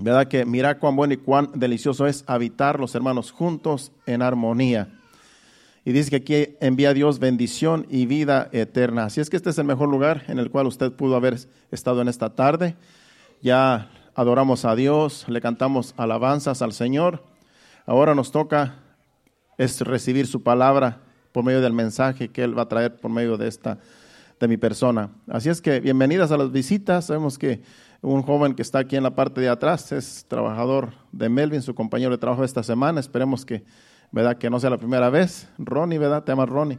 [0.00, 4.88] ¿Verdad que mira cuán bueno y cuán delicioso es habitar los hermanos juntos en armonía?
[5.84, 9.04] Y dice que aquí envía a Dios bendición y vida eterna.
[9.04, 11.36] Así es que este es el mejor lugar en el cual usted pudo haber
[11.70, 12.76] estado en esta tarde.
[13.42, 17.22] Ya adoramos a Dios, le cantamos alabanzas al Señor.
[17.84, 18.76] Ahora nos toca
[19.58, 21.00] es recibir su palabra
[21.32, 23.78] por medio del mensaje que Él va a traer por medio de esta,
[24.40, 25.10] de mi persona.
[25.28, 27.04] Así es que bienvenidas a las visitas.
[27.04, 27.60] Sabemos que
[28.02, 31.74] un joven que está aquí en la parte de atrás es trabajador de Melvin, su
[31.74, 33.00] compañero de trabajo esta semana.
[33.00, 33.64] Esperemos que,
[34.10, 34.38] ¿verdad?
[34.38, 35.48] Que no sea la primera vez.
[35.58, 36.24] Ronnie, ¿verdad?
[36.24, 36.78] Te llamas Ronnie,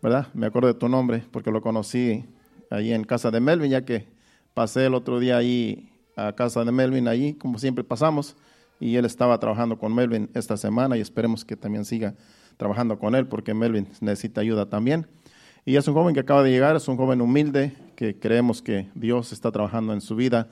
[0.00, 0.28] ¿verdad?
[0.32, 2.24] Me acuerdo de tu nombre porque lo conocí
[2.70, 4.08] ahí en casa de Melvin, ya que
[4.54, 8.36] pasé el otro día ahí a casa de Melvin, allí, como siempre pasamos,
[8.80, 12.14] y él estaba trabajando con Melvin esta semana y esperemos que también siga
[12.56, 15.06] trabajando con él porque Melvin necesita ayuda también.
[15.64, 18.88] Y es un joven que acaba de llegar, es un joven humilde que creemos que
[18.94, 20.48] Dios está trabajando en su vida.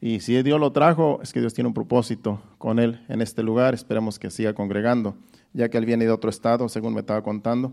[0.00, 3.42] Y si Dios lo trajo, es que Dios tiene un propósito con él en este
[3.42, 3.74] lugar.
[3.74, 5.16] Esperemos que siga congregando,
[5.52, 7.72] ya que él viene de otro estado, según me estaba contando.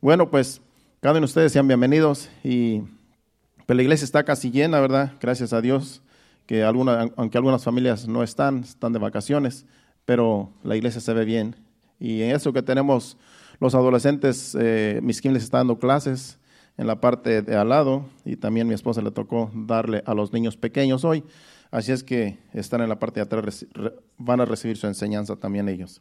[0.00, 0.60] Bueno, pues
[1.00, 2.82] cada uno de ustedes sean bienvenidos y
[3.66, 5.12] pues, la iglesia está casi llena, ¿verdad?
[5.20, 6.02] Gracias a Dios,
[6.46, 9.64] que aunque algunas familias no están, están de vacaciones,
[10.04, 11.56] pero la iglesia se ve bien.
[12.00, 13.16] Y en eso que tenemos
[13.60, 16.38] los adolescentes, eh, mis les está dando clases
[16.76, 20.32] en la parte de al lado y también mi esposa le tocó darle a los
[20.32, 21.24] niños pequeños hoy.
[21.70, 23.66] Así es que están en la parte de atrás,
[24.16, 26.00] van a recibir su enseñanza también ellos.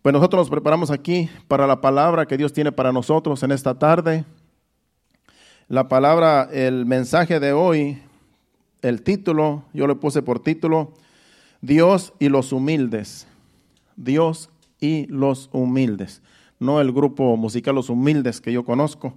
[0.00, 3.78] Pues nosotros nos preparamos aquí para la palabra que Dios tiene para nosotros en esta
[3.78, 4.24] tarde.
[5.68, 8.02] La palabra, el mensaje de hoy,
[8.82, 10.94] el título, yo le puse por título,
[11.60, 13.28] Dios y los humildes.
[13.96, 14.50] Dios
[14.80, 16.22] y los humildes
[16.62, 19.14] no el grupo musical Los Humildes que yo conozco,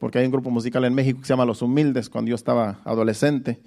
[0.00, 2.80] porque hay un grupo musical en México que se llama Los Humildes cuando yo estaba
[2.84, 3.60] adolescente.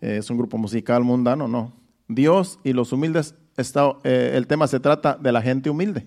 [0.00, 1.74] Eh, es un grupo musical mundano, no.
[2.08, 6.06] Dios y los humildes, está, eh, el tema se trata de la gente humilde,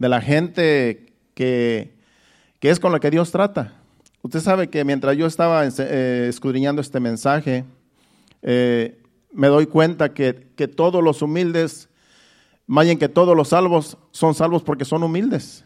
[0.00, 1.94] de la gente que,
[2.58, 3.74] que, es con la que Dios trata.
[4.22, 7.64] Usted sabe que mientras yo estaba eh, escudriñando este mensaje,
[8.42, 11.88] me doy cuenta que, que todos los humildes
[12.66, 15.64] más que todos los salvos son salvos porque son humildes.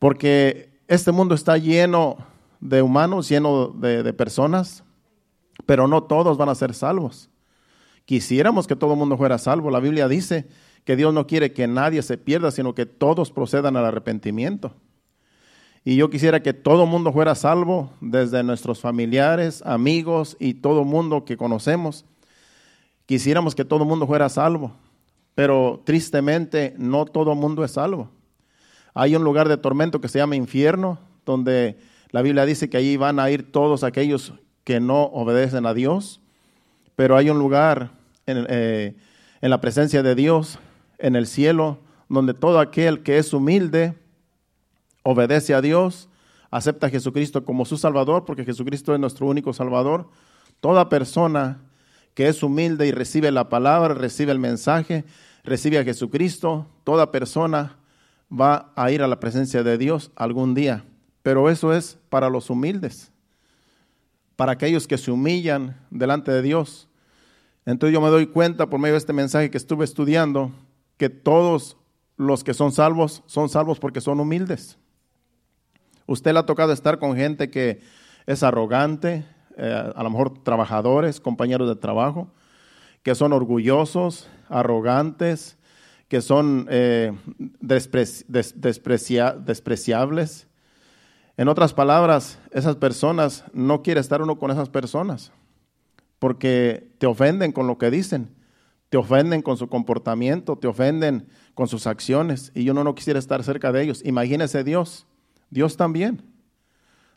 [0.00, 2.16] Porque este mundo está lleno
[2.60, 4.84] de humanos, lleno de, personas,
[5.66, 7.30] pero no todos van a ser salvos.
[8.04, 9.70] Quisiéramos que todo el mundo fuera salvo.
[9.70, 10.46] La Biblia dice
[10.84, 14.74] que Dios no quiere que nadie se pierda, sino que todos procedan al arrepentimiento.
[15.84, 20.84] Y yo quisiera que todo el mundo fuera salvo, desde nuestros familiares, amigos y todo
[20.84, 22.06] mundo que conocemos.
[23.06, 24.72] Quisiéramos que todo el mundo fuera salvo.
[25.34, 28.08] Pero tristemente no todo el mundo es salvo.
[28.94, 31.76] Hay un lugar de tormento que se llama infierno, donde
[32.10, 36.20] la Biblia dice que allí van a ir todos aquellos que no obedecen a Dios.
[36.94, 37.90] Pero hay un lugar
[38.26, 38.94] en, eh,
[39.40, 40.60] en la presencia de Dios,
[40.98, 41.78] en el cielo,
[42.08, 43.94] donde todo aquel que es humilde,
[45.02, 46.08] obedece a Dios,
[46.50, 50.08] acepta a Jesucristo como su Salvador, porque Jesucristo es nuestro único Salvador.
[50.60, 51.58] Toda persona
[52.14, 55.04] que es humilde y recibe la palabra, recibe el mensaje,
[55.42, 57.76] recibe a Jesucristo, toda persona
[58.30, 60.84] va a ir a la presencia de Dios algún día.
[61.22, 63.10] Pero eso es para los humildes,
[64.36, 66.88] para aquellos que se humillan delante de Dios.
[67.66, 70.52] Entonces yo me doy cuenta por medio de este mensaje que estuve estudiando
[70.96, 71.76] que todos
[72.16, 74.78] los que son salvos son salvos porque son humildes.
[76.06, 77.80] Usted le ha tocado estar con gente que
[78.26, 79.24] es arrogante,
[79.56, 82.28] eh, a lo mejor trabajadores, compañeros de trabajo,
[83.02, 85.56] que son orgullosos, arrogantes,
[86.08, 87.12] que son eh,
[87.60, 90.46] despreciables.
[91.36, 95.32] En otras palabras, esas personas, no quiere estar uno con esas personas,
[96.18, 98.34] porque te ofenden con lo que dicen,
[98.88, 103.18] te ofenden con su comportamiento, te ofenden con sus acciones, y yo no, no quisiera
[103.18, 104.04] estar cerca de ellos.
[104.04, 105.06] Imagínese Dios,
[105.50, 106.22] Dios también.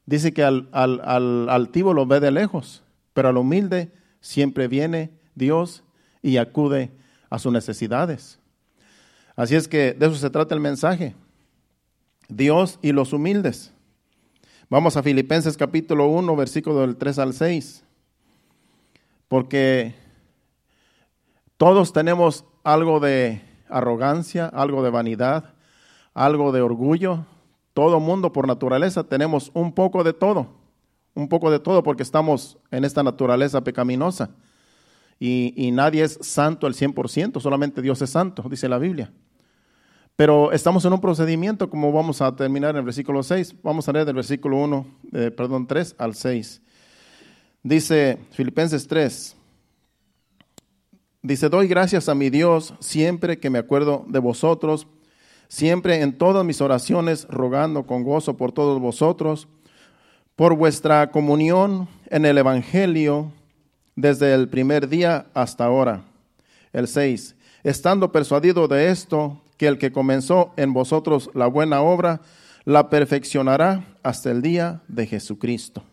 [0.07, 2.83] Dice que al, al, altivo lo ve de lejos,
[3.13, 5.83] pero al humilde siempre viene Dios
[6.21, 6.91] y acude
[7.29, 8.39] a sus necesidades.
[9.37, 11.15] Así es que de eso se trata el mensaje.
[12.27, 13.71] Dios y los humildes.
[14.67, 17.85] Vamos a Filipenses capítulo 1, versículo del 3 al 6.
[19.27, 19.93] Porque
[21.55, 25.53] todos tenemos algo de arrogancia, algo de vanidad,
[26.15, 27.25] algo de orgullo,
[27.73, 30.47] todo mundo por naturaleza tenemos un poco de todo,
[31.13, 34.31] un poco de todo porque estamos en esta naturaleza pecaminosa.
[35.19, 39.11] Y, nadie es santo al 100%, solamente Dios es santo, dice la Biblia.
[40.15, 43.55] Pero estamos en un procedimiento, como vamos a terminar en el versículo 6.
[43.63, 46.61] Vamos a leer del versículo 1, eh, perdón, 3 al 6.
[47.63, 49.37] Dice Filipenses 3,
[51.27, 54.87] Dice, doy gracias a mi Dios siempre que me acuerdo de vosotros,
[55.49, 59.49] siempre en todas mis oraciones, rogando con gozo por todos vosotros,
[60.37, 63.33] por vuestra comunión en el Evangelio
[63.97, 66.03] desde el primer día hasta ahora.
[66.71, 67.35] El 6.
[67.63, 72.21] Estando persuadido de esto, que el que comenzó en vosotros la buena obra,
[72.63, 75.83] la perfeccionará hasta el día de Jesucristo.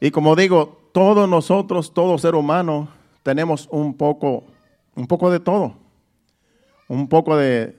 [0.00, 2.88] Y como digo, todos nosotros, todo ser humano,
[3.24, 4.44] tenemos un poco,
[4.94, 5.74] un poco de todo.
[6.88, 7.76] Un poco de,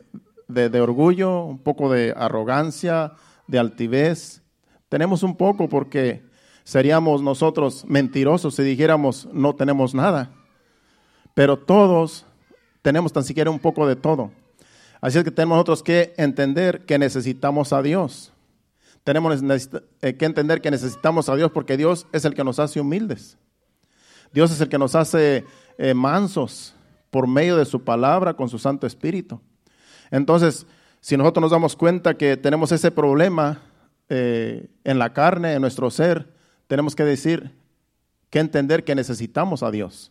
[0.48, 3.14] de, orgullo, un poco de arrogancia,
[3.48, 4.42] de altivez.
[4.90, 6.24] Tenemos un poco porque
[6.64, 10.32] seríamos nosotros mentirosos si dijéramos no tenemos nada.
[11.34, 12.26] Pero todos
[12.82, 14.32] tenemos tan siquiera un poco de todo.
[15.00, 18.32] Así es que tenemos nosotros que entender que necesitamos a Dios.
[19.04, 19.42] Tenemos
[20.02, 23.38] eh, que entender que necesitamos a Dios porque Dios es el que nos hace humildes.
[24.32, 25.46] Dios es el que nos hace
[25.78, 26.76] eh, mansos
[27.10, 29.42] por medio de su palabra con su Santo Espíritu.
[30.12, 30.68] Entonces,
[31.00, 33.60] si nosotros nos damos cuenta que tenemos ese problema
[34.08, 36.31] eh, en la carne, en nuestro ser,
[36.72, 37.52] tenemos que decir,
[38.30, 40.10] que entender que necesitamos a Dios.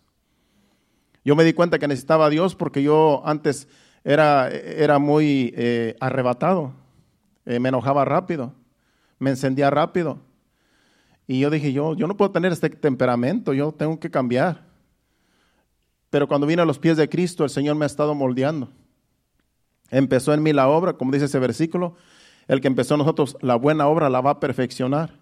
[1.24, 3.66] Yo me di cuenta que necesitaba a Dios porque yo antes
[4.04, 6.74] era, era muy eh, arrebatado,
[7.46, 8.52] me enojaba rápido,
[9.18, 10.18] me encendía rápido.
[11.26, 14.66] Y yo dije, yo, yo no puedo tener este temperamento, yo tengo que cambiar.
[16.10, 18.68] Pero cuando vine a los pies de Cristo, el Señor me ha estado moldeando.
[19.90, 21.96] Empezó en mí la obra, como dice ese versículo,
[22.48, 25.19] el que empezó nosotros la buena obra la va a perfeccionar.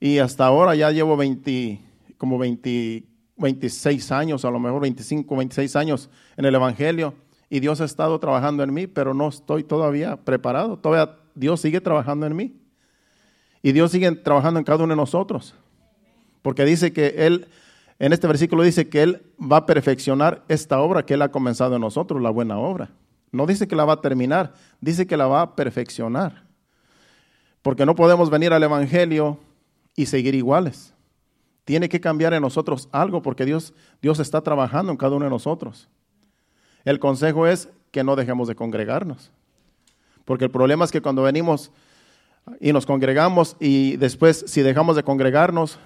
[0.00, 1.80] Y hasta ahora ya llevo 20,
[2.16, 3.04] como 20,
[3.36, 7.14] 26 años, a lo mejor 25, 26 años en el Evangelio.
[7.50, 10.78] Y Dios ha estado trabajando en mí, pero no estoy todavía preparado.
[10.78, 12.56] Todavía Dios sigue trabajando en mí.
[13.62, 15.54] Y Dios sigue trabajando en cada uno de nosotros.
[16.42, 17.48] Porque dice que Él,
[17.98, 21.74] en este versículo dice que Él va a perfeccionar esta obra que Él ha comenzado
[21.74, 22.90] en nosotros, la buena obra.
[23.32, 26.44] No dice que la va a terminar, dice que la va a perfeccionar.
[27.62, 29.38] Porque no podemos venir al Evangelio
[29.98, 30.94] y seguir iguales.
[31.64, 35.30] Tiene que cambiar en nosotros algo porque Dios, Dios está trabajando en cada uno de
[35.30, 35.88] nosotros.
[36.84, 39.32] El consejo es que no dejemos de congregarnos.
[40.24, 41.72] Porque el problema es que cuando venimos
[42.60, 45.80] y nos congregamos y después si dejamos de congregarnos,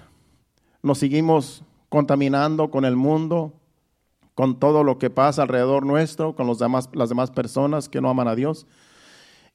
[0.83, 3.51] nos seguimos contaminando con el mundo,
[4.35, 8.11] con todo lo que pasa alrededor nuestro, con los demás, las demás personas que no
[8.11, 8.67] aman a Dios.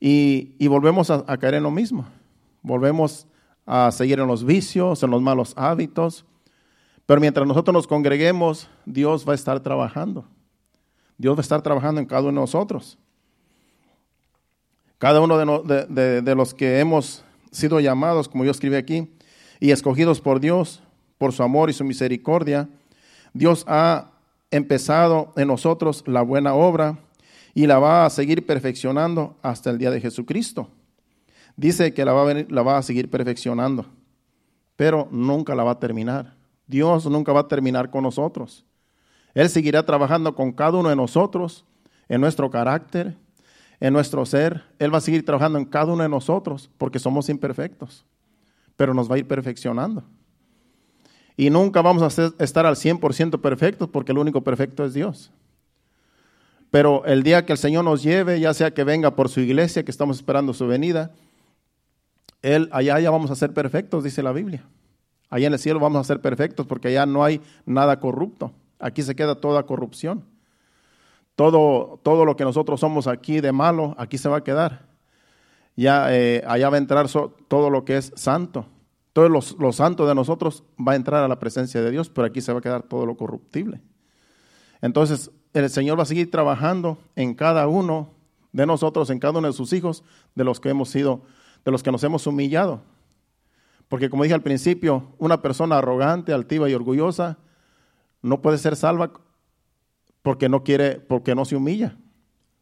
[0.00, 2.06] Y, volvemos a, a, caer en lo mismo.
[2.62, 3.28] Volvemos
[3.70, 6.24] a seguir en los vicios, en los malos hábitos.
[7.04, 10.24] Pero mientras nosotros nos congreguemos, Dios va a estar trabajando.
[11.18, 12.96] Dios va a estar trabajando en cada uno de nosotros.
[14.96, 19.12] Cada uno de, los que hemos sido llamados, como yo escribí aquí,
[19.60, 20.82] y escogidos por Dios,
[21.18, 22.70] por su amor y su misericordia,
[23.34, 24.12] Dios ha
[24.50, 26.98] empezado en nosotros la buena obra
[27.52, 30.70] y la va a seguir perfeccionando hasta el día de Jesucristo.
[31.58, 33.84] Dice que la va a, la va a seguir perfeccionando,
[34.76, 36.36] pero nunca la va a terminar.
[36.68, 38.64] Dios nunca va a terminar con nosotros.
[39.34, 41.64] Él seguirá trabajando con cada uno de nosotros
[42.08, 43.16] en nuestro carácter,
[43.80, 44.62] en nuestro ser.
[44.78, 48.06] Él va a seguir trabajando en cada uno de nosotros porque somos imperfectos,
[48.76, 50.04] pero nos va a ir perfeccionando.
[51.36, 55.32] Y nunca vamos a estar al 100% perfectos porque el único perfecto es Dios.
[56.70, 59.84] Pero el día que el Señor nos lleve, ya sea que venga por su iglesia,
[59.84, 61.10] que estamos esperando su venida,
[62.42, 64.64] Él, allá ya vamos a ser perfectos, dice la Biblia.
[65.30, 68.52] Allá en el cielo vamos a ser perfectos porque allá no hay nada corrupto.
[68.78, 70.24] Aquí se queda toda corrupción.
[71.36, 74.86] Todo, todo lo que nosotros somos aquí de malo, aquí se va a quedar.
[75.76, 77.06] Ya eh, allá va a entrar
[77.48, 78.66] todo lo que es santo.
[79.12, 82.26] Todo lo, lo santo de nosotros va a entrar a la presencia de Dios, pero
[82.26, 83.80] aquí se va a quedar todo lo corruptible.
[84.80, 88.10] Entonces, el Señor va a seguir trabajando en cada uno
[88.52, 90.04] de nosotros, en cada uno de sus hijos,
[90.34, 91.22] de los que hemos sido,
[91.64, 92.82] de los que nos hemos humillado.
[93.88, 97.38] Porque como dije al principio, una persona arrogante, altiva y orgullosa
[98.22, 99.12] no puede ser salva
[100.22, 101.96] porque no quiere, porque no se humilla.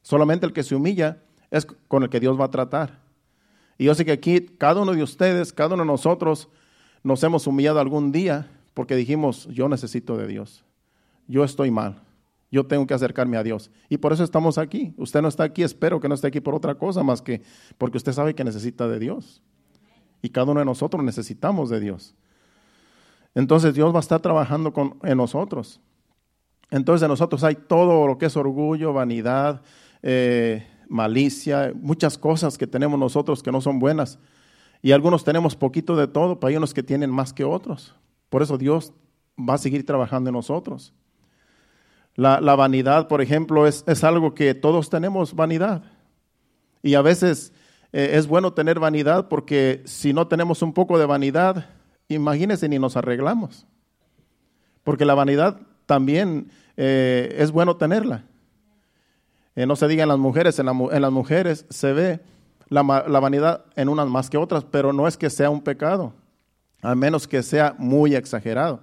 [0.03, 3.01] Solamente el que se humilla es con el que Dios va a tratar.
[3.79, 6.49] Y yo sé que aquí cada uno de ustedes, cada uno de nosotros,
[7.03, 10.65] nos hemos humillado algún día porque dijimos, yo necesito de Dios.
[11.27, 12.03] Yo estoy mal.
[12.51, 13.71] Yo tengo que acercarme a Dios.
[13.89, 14.95] Y por eso estamos aquí.
[14.97, 17.43] Usted no está aquí, espero que no esté aquí por otra cosa más que
[17.79, 19.43] porque usted sabe que necesita de Dios.
[20.23, 22.15] Y cada uno de nosotros necesitamos de Dios.
[23.35, 25.81] Entonces Dios va a estar trabajando con, en nosotros.
[26.71, 29.63] Entonces en nosotros hay todo lo que es orgullo, vanidad,
[30.03, 34.19] eh, malicia, muchas cosas que tenemos nosotros que no son buenas.
[34.83, 37.95] Y algunos tenemos poquito de todo, pero hay unos que tienen más que otros.
[38.29, 38.93] Por eso Dios
[39.39, 40.95] va a seguir trabajando en nosotros.
[42.17, 45.83] La, vanidad, por ejemplo, es, es, algo que todos tenemos vanidad.
[46.83, 47.53] Y a veces
[47.93, 51.67] eh, es bueno tener vanidad porque si no tenemos un poco de vanidad,
[52.09, 53.67] imagínense ni nos arreglamos.
[54.83, 58.25] Porque la vanidad también eh, es bueno tenerla.
[59.55, 62.21] Eh, no se diga en las mujeres, en, las mujeres se ve
[62.69, 66.13] la, vanidad en unas más que otras, pero no es que sea un pecado,
[66.83, 68.81] a menos que sea muy exagerado.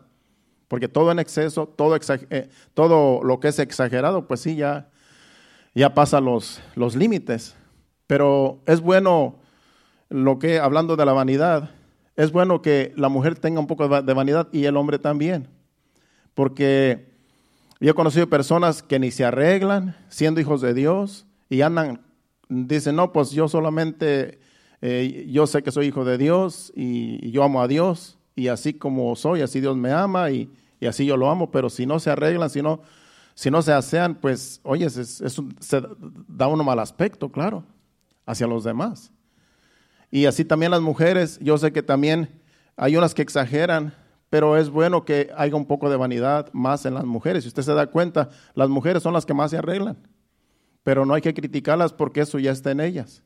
[0.74, 1.96] Porque todo en exceso, todo,
[2.32, 4.90] eh, todo lo que es exagerado, pues sí, ya,
[5.76, 7.56] ya pasa los, los límites.
[8.08, 9.36] Pero es bueno
[10.10, 11.70] lo que, hablando de la vanidad,
[12.16, 15.48] es bueno que la mujer tenga un poco de vanidad y el hombre también.
[16.34, 17.06] Porque
[17.80, 22.02] yo he conocido personas que ni se arreglan siendo hijos de Dios y andan,
[22.50, 24.40] dicen, no, pues yo solamente,
[24.82, 28.74] eh, yo sé que soy hijo de Dios y, yo amo a Dios y así
[28.74, 30.50] como soy, así Dios me ama y,
[30.88, 32.82] así yo lo amo, pero si no se arreglan, si no,
[33.34, 35.82] si no se asean, pues, oye, se
[36.28, 37.64] da uno mal aspecto, claro,
[38.26, 39.12] hacia los demás.
[40.12, 42.42] Y así también las mujeres, yo sé que también
[42.76, 43.94] hay unas que exageran
[44.34, 47.44] pero es bueno que haya un poco de vanidad más en las mujeres.
[47.44, 49.96] Si usted se da cuenta, las mujeres son las que más se arreglan,
[50.82, 53.22] pero no hay que criticarlas porque eso ya está en ellas,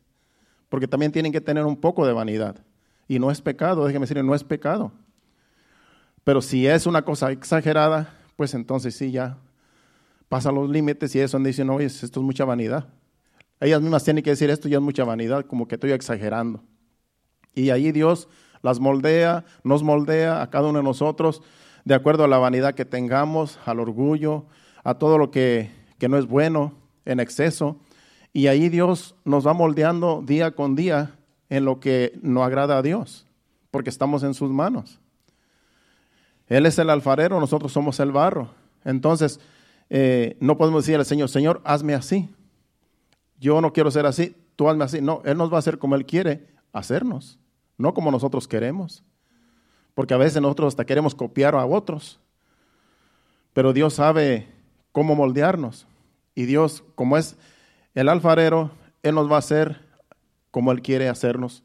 [0.68, 2.58] porque también tienen que tener un poco de vanidad.
[3.08, 4.92] Y no es pecado, déjeme decirle, no es pecado.
[6.28, 9.38] Pero si es una cosa exagerada, pues entonces sí ya
[10.28, 12.90] pasa los límites y eso dicen, oye, esto es mucha vanidad.
[13.62, 16.62] Ellas mismas tienen que decir, esto ya es mucha vanidad, como que estoy exagerando.
[17.56, 18.28] Y ahí Dios
[18.62, 21.44] las moldea, nos moldea a cada uno de nosotros
[21.86, 24.48] de acuerdo a la vanidad que tengamos, al orgullo,
[24.84, 25.72] a todo lo que,
[26.10, 26.74] no es bueno
[27.06, 27.80] en exceso.
[28.34, 31.16] Y ahí Dios nos va moldeando día con día
[31.48, 33.26] en lo que no agrada a Dios,
[33.72, 35.00] porque estamos en sus manos.
[36.48, 38.50] Él es el alfarero, nosotros somos el barro.
[38.86, 39.40] Entonces,
[39.90, 42.30] eh, no podemos decir al Señor, Señor, hazme así.
[43.40, 45.02] Yo no quiero ser así, tú hazme así.
[45.02, 47.40] No, Él nos va a hacer como Él quiere hacernos
[47.78, 49.04] no como nosotros queremos.
[49.94, 52.20] Porque a veces nosotros hasta queremos copiar a otros.
[53.54, 54.48] Pero Dios sabe
[54.92, 55.88] cómo moldearnos.
[56.36, 57.36] Y Dios, como es
[57.96, 59.82] el alfarero, Él nos va a hacer
[60.52, 61.64] como Él quiere hacernos,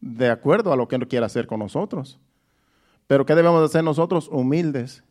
[0.00, 2.18] de acuerdo a lo que Él quiere hacer con nosotros.
[3.08, 4.28] Pero ¿qué debemos hacer nosotros?
[4.30, 5.02] Humildes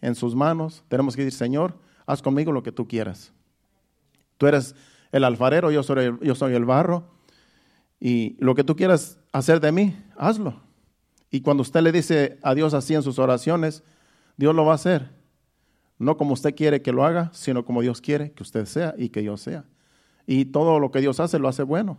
[0.00, 0.84] en sus manos.
[0.88, 1.76] Tenemos que decir, Señor,
[2.06, 3.32] haz conmigo lo que tú quieras.
[4.38, 4.76] Tú eres
[5.10, 7.08] el alfarero, yo soy yo soy el barro.
[7.98, 10.60] Y lo que tú quieras hacer de mí, hazlo.
[11.30, 13.82] Y cuando usted le dice a Dios así en sus oraciones,
[14.36, 15.10] Dios lo va a hacer.
[15.98, 19.08] No como usted quiere que lo haga, sino como Dios quiere que usted sea y
[19.08, 19.64] que yo sea.
[20.26, 21.98] Y todo lo que Dios hace lo hace bueno.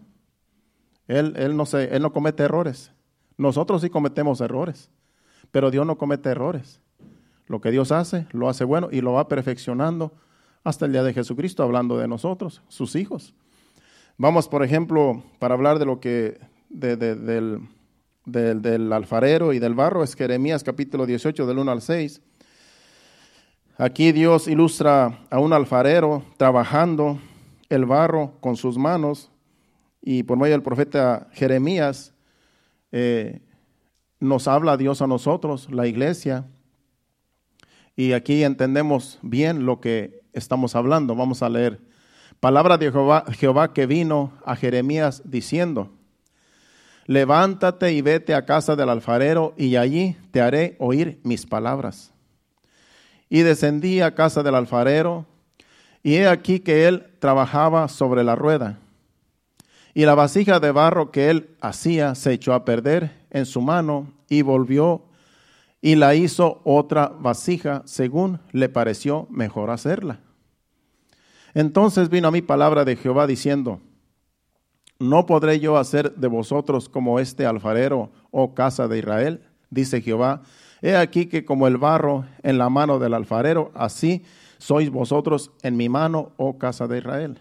[1.07, 2.91] Él, él, no, se, él no comete errores.
[3.37, 4.89] Nosotros sí cometemos errores,
[5.55, 6.81] pero Dios no comete errores.
[7.47, 10.11] Lo que Dios hace, lo hace bueno y lo va perfeccionando
[10.65, 13.33] hasta el día de Jesucristo, hablando de nosotros, sus hijos.
[14.17, 17.69] Vamos, por ejemplo, para hablar de lo que del,
[18.25, 22.21] del, alfarero y del barro, es Jeremías capítulo 18, del 1 al 6.
[23.77, 27.17] Aquí Dios ilustra a un alfarero trabajando
[27.69, 29.31] el barro con sus manos
[30.01, 32.13] y por medio del profeta Jeremías
[32.91, 33.39] eh,
[34.27, 36.45] nos habla Dios a nosotros, la iglesia,
[37.95, 41.15] y aquí entendemos bien lo que estamos hablando.
[41.15, 41.79] Vamos a leer
[42.39, 45.91] Palabra de Jehová, Jehová que vino a Jeremías diciendo,
[47.07, 52.11] levántate y vete a casa del alfarero y allí te haré oír mis palabras.
[53.29, 55.25] Y descendí a casa del alfarero
[56.03, 58.77] y he aquí que él trabajaba sobre la rueda.
[59.93, 64.13] Y la vasija de barro que él hacía se echó a perder en su mano
[64.29, 65.03] y volvió
[65.81, 70.19] y la hizo otra vasija según le pareció mejor hacerla.
[71.53, 73.79] Entonces vino a mí palabra de Jehová diciendo,
[74.99, 79.41] ¿no podré yo hacer de vosotros como este alfarero, oh casa de Israel?
[79.69, 80.41] Dice Jehová,
[80.81, 84.23] he aquí que como el barro en la mano del alfarero, así
[84.57, 87.39] sois vosotros en mi mano, oh casa de Israel.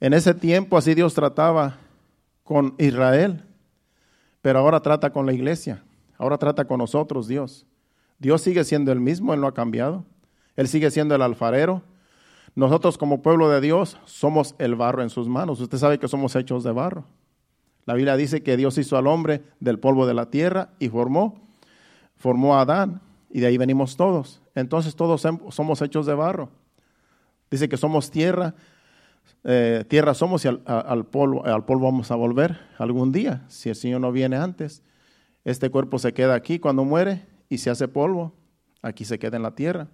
[0.00, 1.78] En ese tiempo así Dios trataba
[2.44, 3.42] con Israel,
[4.44, 5.82] pero ahora trata con la iglesia,
[6.18, 7.64] ahora trata con nosotros Dios.
[8.18, 10.04] Dios sigue siendo el mismo, Él no ha cambiado.
[10.54, 11.82] Él sigue siendo el alfarero,
[12.54, 15.62] nosotros como pueblo de Dios somos el barro en sus manos.
[15.62, 17.06] Usted sabe que somos hechos de barro.
[17.86, 21.40] La Biblia dice que Dios hizo al hombre del polvo de la tierra y formó,
[22.18, 24.42] formó a Adán y de ahí venimos todos.
[24.54, 26.50] Entonces todos somos hechos de barro.
[27.50, 28.54] Dice que somos tierra,
[29.44, 33.76] eh, tierra somos y al, polvo, al polvo vamos a volver algún día, si el
[33.76, 34.82] Señor no viene antes.
[35.44, 38.32] Este cuerpo se queda aquí cuando muere y se hace polvo,
[38.80, 39.88] aquí se queda en la tierra.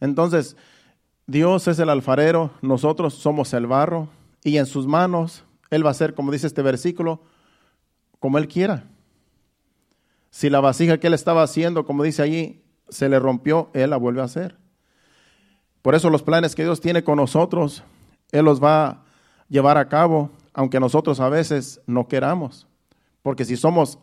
[0.00, 0.56] Entonces,
[1.26, 4.08] Dios es el alfarero, nosotros somos el barro
[4.42, 7.22] y en sus manos Él va a hacer, como dice este versículo,
[8.18, 8.84] como Él quiera.
[10.30, 13.98] Si la vasija que Él estaba haciendo, como dice allí, se le rompió, Él la
[13.98, 14.56] vuelve a hacer.
[15.82, 17.82] Por eso los planes que Dios tiene con nosotros,
[18.32, 19.04] Él los va a
[19.48, 22.66] llevar a cabo, aunque nosotros a veces no queramos.
[23.22, 23.98] Porque si somos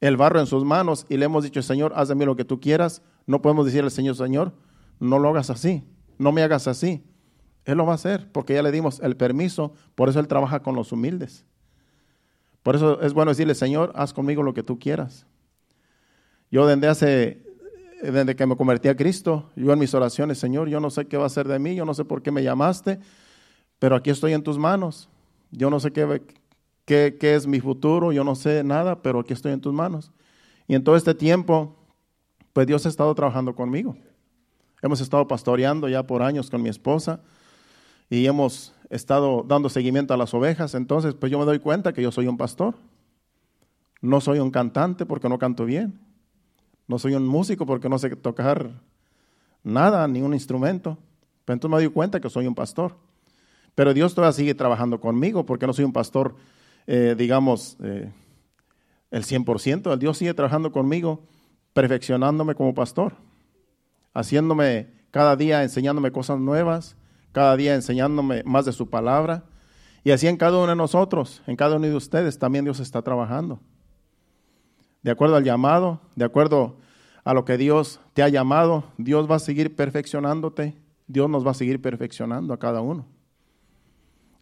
[0.00, 2.44] el barro en sus manos y le hemos dicho, Señor, haz de mí lo que
[2.44, 4.52] tú quieras, no podemos decirle Señor, Señor,
[5.00, 5.84] no lo hagas así,
[6.18, 7.04] no me hagas así.
[7.64, 10.62] Él lo va a hacer porque ya le dimos el permiso, por eso Él trabaja
[10.62, 11.44] con los humildes.
[12.62, 15.26] Por eso es bueno decirle, Señor, haz conmigo lo que tú quieras.
[16.50, 17.42] Yo desde hace,
[18.02, 21.16] desde que me convertí a Cristo, yo en mis oraciones, Señor, yo no sé qué
[21.16, 23.00] va a ser de mí, yo no sé por qué me llamaste,
[23.78, 25.08] pero aquí estoy en tus manos.
[25.50, 26.22] Yo no sé qué,
[26.84, 30.10] qué, qué es mi futuro, yo no sé nada, pero aquí estoy en tus manos.
[30.66, 31.74] Y en todo este tiempo,
[32.52, 33.96] pues Dios ha estado trabajando conmigo.
[34.82, 37.20] Hemos estado pastoreando ya por años con mi esposa
[38.10, 40.74] y hemos estado dando seguimiento a las ovejas.
[40.74, 42.74] Entonces, pues yo me doy cuenta que yo soy un pastor.
[44.00, 45.98] No soy un cantante porque no canto bien.
[46.86, 48.70] No soy un músico porque no sé tocar
[49.62, 50.96] nada, ni un instrumento.
[51.44, 52.96] Pero entonces me doy cuenta que soy un pastor.
[53.78, 56.34] Pero Dios todavía sigue trabajando conmigo porque no soy un pastor,
[56.88, 58.10] eh, digamos, eh,
[59.12, 59.96] el 100%.
[59.96, 61.22] Dios sigue trabajando conmigo,
[61.74, 63.14] perfeccionándome como pastor,
[64.14, 66.96] haciéndome cada día, enseñándome cosas nuevas,
[67.30, 69.44] cada día enseñándome más de su palabra.
[70.02, 73.02] Y así en cada uno de nosotros, en cada uno de ustedes, también Dios está
[73.02, 73.60] trabajando.
[75.04, 76.78] De acuerdo al llamado, de acuerdo
[77.22, 81.52] a lo que Dios te ha llamado, Dios va a seguir perfeccionándote, Dios nos va
[81.52, 83.17] a seguir perfeccionando a cada uno.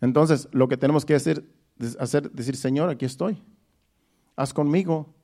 [0.01, 1.45] Entonces, lo que tenemos que hacer
[1.79, 3.43] es hacer, decir, Señor, aquí estoy.
[4.35, 5.15] Haz conmigo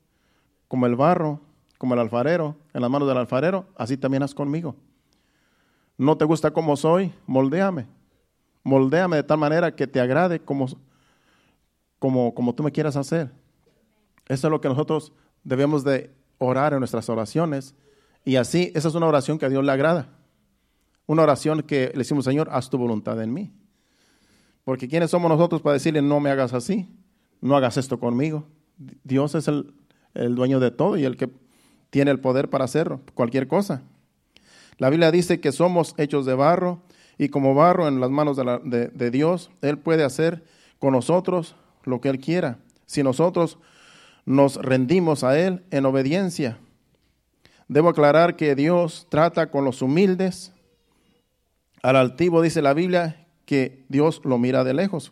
[0.67, 1.39] como el barro,
[1.77, 4.75] como el alfarero, en las manos del alfarero, así también haz conmigo.
[5.97, 7.87] No te gusta como soy, moldéame.
[8.63, 10.67] Moldéame de tal manera que te agrade como,
[11.99, 13.31] como, como tú me quieras hacer.
[14.27, 15.11] Eso es lo que nosotros
[15.43, 17.75] debemos de orar en nuestras oraciones.
[18.25, 20.07] Y así, esa es una oración que a Dios le agrada.
[21.05, 23.51] Una oración que le decimos, Señor, haz tu voluntad en mí.
[24.63, 26.87] Porque ¿quiénes somos nosotros para decirle, no me hagas así?
[27.41, 28.45] No hagas esto conmigo.
[29.03, 29.73] Dios es el,
[30.35, 31.29] dueño de todo y el que
[31.89, 33.83] tiene el poder para hacerlo, cualquier cosa.
[34.77, 36.81] La Biblia dice que somos hechos de barro
[37.17, 40.43] y como barro en las manos de, de Dios, Él puede hacer
[40.79, 42.59] con nosotros lo que Él quiera.
[42.85, 43.59] Si nosotros
[44.25, 46.57] nos rendimos a Él en obediencia.
[47.67, 50.53] Debo aclarar que Dios trata con los humildes.
[51.81, 53.22] Al altivo dice la Biblia
[53.89, 55.11] Dios lo mira de lejos.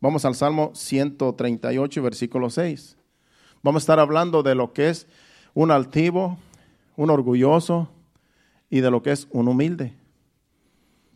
[0.00, 2.96] Vamos al Salmo 138, versículo 6.
[3.62, 5.06] Vamos a estar hablando de lo que es
[5.54, 6.38] un altivo,
[6.96, 7.88] un orgulloso
[8.68, 9.94] y de lo que es un humilde.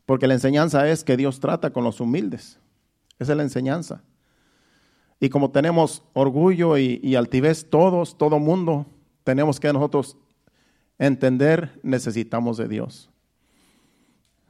[0.04, 2.60] Porque la enseñanza es que Dios trata con los humildes.
[3.18, 4.02] Esa es la enseñanza.
[5.18, 8.86] Y como tenemos orgullo y, y altivez todos, todo mundo,
[9.24, 10.16] tenemos que nosotros
[10.98, 13.10] entender, necesitamos de Dios.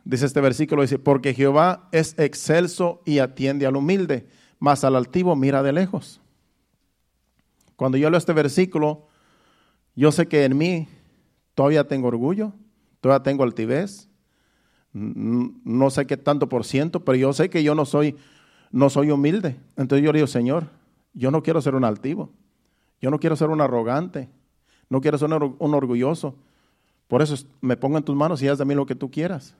[0.06, 4.28] Dice este versículo, dice, porque Jehová es excelso y atiende al humilde,
[4.60, 6.20] mas al altivo mira de lejos.
[7.74, 9.08] Cuando yo leo este versículo,
[9.96, 10.86] yo sé que en mí
[11.56, 12.52] todavía tengo orgullo,
[13.00, 14.08] todavía tengo altivez,
[14.92, 18.14] no sé qué tanto por ciento, pero yo sé que yo no soy,
[18.70, 19.56] no soy humilde.
[19.76, 20.68] Entonces yo le digo, Señor,
[21.14, 22.30] yo no quiero ser un altivo,
[23.00, 24.28] yo no quiero ser un arrogante,
[24.88, 26.36] no quiero ser un orgulloso.
[27.08, 29.56] Por eso me pongo en tus manos y haz de mí lo que tú quieras.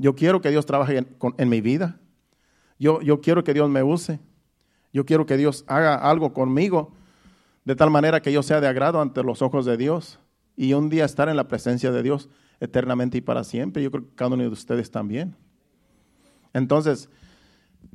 [0.00, 2.00] Yo quiero que Dios trabaje en, mi vida.
[2.78, 4.18] Yo, yo quiero que Dios me use.
[4.94, 6.92] Yo quiero que Dios haga algo conmigo
[7.66, 10.18] de tal manera que yo sea de agrado ante los ojos de Dios
[10.56, 13.82] y un día estar en la presencia de Dios eternamente y para siempre.
[13.82, 15.36] Yo creo que cada uno de ustedes también.
[16.54, 17.10] Entonces,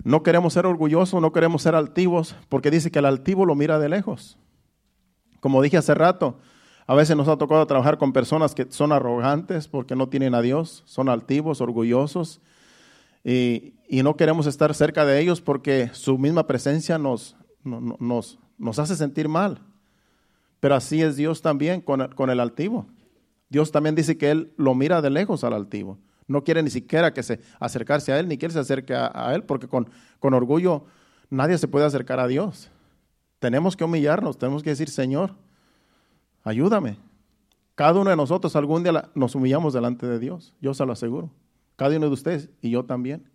[0.03, 3.79] no queremos ser orgullosos, no queremos ser altivos, porque dice que el altivo lo mira
[3.79, 4.37] de lejos.
[5.39, 6.37] Como dije hace rato,
[6.87, 10.41] a veces nos ha tocado trabajar con personas que son arrogantes porque no tienen a
[10.41, 12.41] Dios, son altivos, orgullosos,
[13.23, 17.35] y, no queremos estar cerca de ellos porque su misma presencia nos,
[18.77, 19.61] hace sentir mal.
[20.59, 22.85] Pero así es Dios también con el, altivo.
[23.49, 25.97] Dios también dice que Él lo mira de lejos al altivo.
[26.27, 29.43] No quiere ni siquiera que se acercarse a Él, ni quiere se acerque a, Él,
[29.43, 29.89] porque con
[30.33, 30.85] orgullo
[31.31, 32.69] nadie se puede acercar a Dios.
[33.39, 35.33] Tenemos que humillarnos, tenemos que decir, Señor,
[36.45, 36.97] Ayúdame.
[37.73, 41.29] Cada uno de nosotros algún día nos humillamos delante de Dios, yo se lo aseguro.
[41.75, 43.29] Cada uno de ustedes y yo también.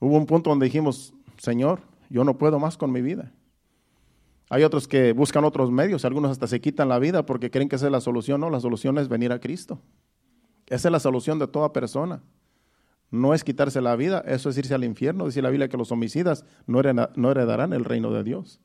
[0.00, 3.32] Hubo un punto donde dijimos, Señor, yo no puedo más con mi vida.
[4.48, 7.76] Hay otros que buscan otros medios, algunos hasta se quitan la vida porque creen que
[7.76, 8.40] esa es la solución.
[8.40, 9.80] No, la solución es venir a Cristo.
[10.66, 12.22] Esa es la solución de toda persona.
[13.10, 15.26] No es quitarse la vida, eso es irse al infierno.
[15.26, 18.60] Dice la Biblia que los homicidas no heredarán el reino de Dios.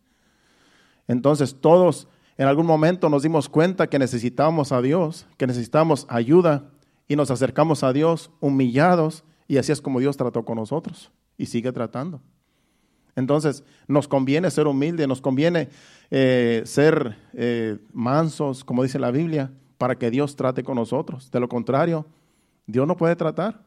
[1.08, 2.08] Entonces todos
[2.40, 6.72] en algún momento nos dimos cuenta que necesitábamos a Dios, que necesitábamos ayuda
[7.06, 11.48] y nos acercamos a Dios humillados y así es como Dios trató con nosotros y
[11.48, 12.22] sigue tratando.
[13.18, 15.68] Entonces, nos conviene ser humildes, nos conviene
[16.12, 21.30] eh, ser eh, mansos, como dice la Biblia, para que Dios trate con nosotros.
[21.32, 22.06] De lo contrario,
[22.68, 23.60] Dios no puede tratar.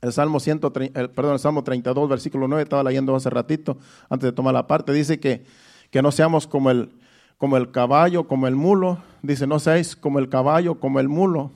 [0.00, 3.78] El Salmo, 130, perdón, el Salmo 32, versículo 9, estaba leyendo hace ratito,
[4.10, 5.44] antes de tomar la parte, dice que,
[5.92, 6.90] que no seamos como el,
[7.38, 9.02] como el caballo, como el mulo.
[9.22, 11.50] Dice, no seáis como el caballo, como el mulo,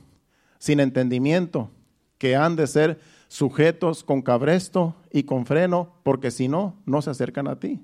[0.59, 1.69] sin entendimiento,
[2.17, 7.09] que han de ser sujetos con cabresto y con freno, porque si no, no se
[7.09, 7.81] acercan a ti.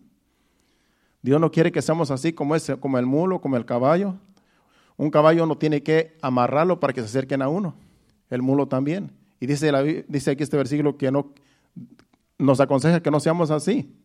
[1.22, 4.16] Dios no quiere que seamos así como, ese, como el mulo, como el caballo.
[4.98, 7.76] Un caballo no tiene que amarrarlo para que se acerquen a uno.
[8.30, 9.12] El mulo también.
[9.40, 11.34] Y dice, dice aquí este versículo que no,
[12.38, 13.96] nos aconseja que no seamos así.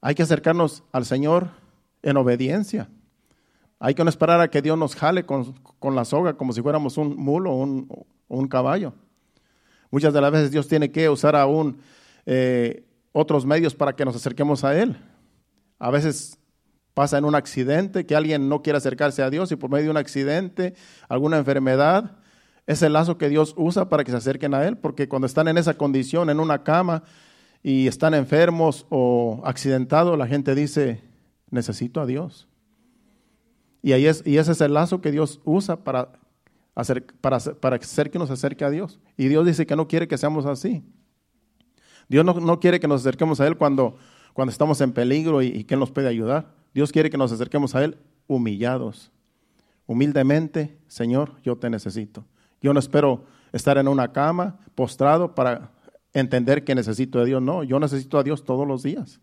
[0.00, 1.50] Hay que acercarnos al Señor
[2.02, 2.88] en obediencia.
[3.80, 6.98] Hay que no esperar a que Dios nos jale con, la soga como si fuéramos
[6.98, 7.88] un mulo o un,
[8.28, 8.92] un caballo.
[9.90, 11.78] Muchas de las veces Dios tiene que usar aún
[12.26, 14.96] eh, otros medios para que nos acerquemos a Él.
[15.78, 16.38] A veces
[16.94, 19.90] pasa en un accidente que alguien no quiere acercarse a Dios y por medio de
[19.92, 20.74] un accidente,
[21.08, 22.18] alguna enfermedad,
[22.66, 25.48] es el lazo que Dios usa para que se acerquen a Él, porque cuando están
[25.48, 27.02] en esa condición, en una cama
[27.62, 31.02] y están enfermos o accidentados, la gente dice,
[31.50, 32.49] necesito a Dios.
[33.82, 36.12] Y, ahí es, y ese es el lazo que Dios usa para
[37.20, 38.98] para, para hacer que nos acerque a Dios.
[39.16, 40.82] Y Dios dice que no quiere que seamos así.
[42.08, 43.96] Dios no, quiere que nos acerquemos a Él cuando,
[44.32, 46.52] cuando estamos en peligro y, que Él nos puede ayudar.
[46.74, 49.12] Dios quiere que nos acerquemos a Él humillados.
[49.86, 52.24] Humildemente, Señor, yo te necesito.
[52.60, 55.70] Yo no espero estar en una cama postrado para
[56.12, 57.42] entender que necesito a Dios.
[57.42, 59.20] No, yo necesito a Dios todos los días.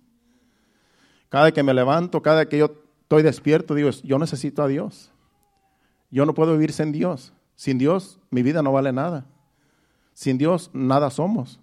[1.29, 5.13] Cada que me levanto, cada que yo estoy despierto, digo, yo necesito a Dios.
[6.11, 7.31] Yo no puedo vivir sin Dios.
[7.55, 9.25] Sin Dios mi vida no vale nada.
[10.13, 11.57] Sin Dios nada somos.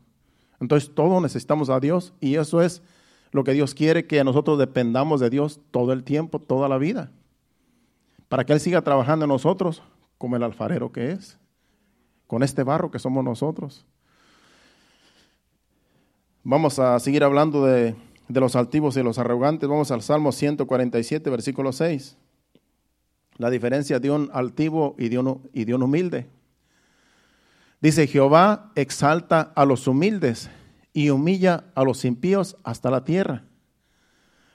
[0.59, 2.83] Entonces todo necesitamos a Dios y eso es
[3.31, 7.13] lo que Dios quiere, que nosotros dependamos de Dios todo el tiempo, toda la vida.
[8.31, 9.83] Para que Él siga trabajando en nosotros
[10.17, 11.39] como el alfarero que es,
[12.27, 13.85] con este barro que somos nosotros.
[16.43, 17.95] Vamos a seguir hablando de,
[18.29, 19.69] de los altivos y los arrogantes.
[19.69, 22.17] Vamos al Salmo 147, versículo 6
[23.37, 26.27] la diferencia de un altivo y de un, y de un humilde.
[27.81, 30.51] Dice, Jehová exalta a los humildes
[30.93, 33.45] y humilla a los impíos hasta la tierra.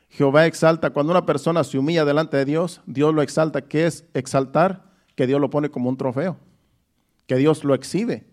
[0.09, 3.61] Jehová exalta, cuando una persona se humilla delante de Dios, Dios lo exalta.
[3.61, 4.83] ¿Qué es exaltar?
[5.15, 6.37] Que Dios lo pone como un trofeo,
[7.27, 8.25] que Dios lo exhibe.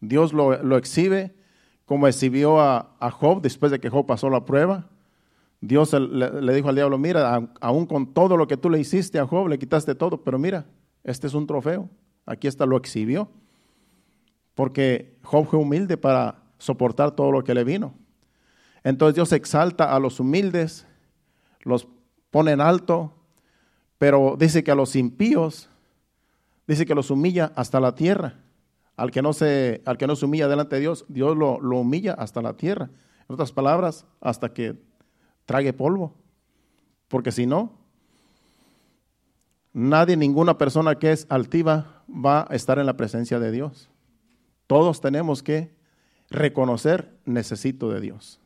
[0.00, 1.34] Dios lo, lo exhibe
[1.90, 4.88] como exhibió a, a Job después de que Job pasó la prueba.
[5.60, 9.26] Dios le, dijo al diablo, mira, aún con todo lo que tú le hiciste a
[9.26, 10.66] Job, le quitaste todo, pero mira,
[11.02, 11.90] este es un trofeo.
[12.26, 13.28] Aquí está, lo exhibió.
[14.54, 17.92] Porque Job fue humilde para soportar todo lo que le vino.
[18.84, 20.86] Entonces Dios exalta a los humildes,
[21.62, 21.88] los
[22.30, 23.12] pone en alto,
[23.98, 25.68] pero dice que a los impíos,
[26.68, 28.36] dice que los humilla hasta la tierra.
[29.00, 32.12] Al que no se, al que no humilla delante de Dios, Dios lo, lo humilla
[32.12, 32.90] hasta la tierra.
[33.26, 34.76] En otras palabras, hasta que
[35.46, 36.14] trague polvo.
[37.08, 37.72] Porque si no,
[39.72, 43.88] nadie, ninguna persona que es altiva va a estar en la presencia de Dios.
[44.66, 45.74] Todos tenemos que
[46.28, 48.38] reconocer, necesito de Dios.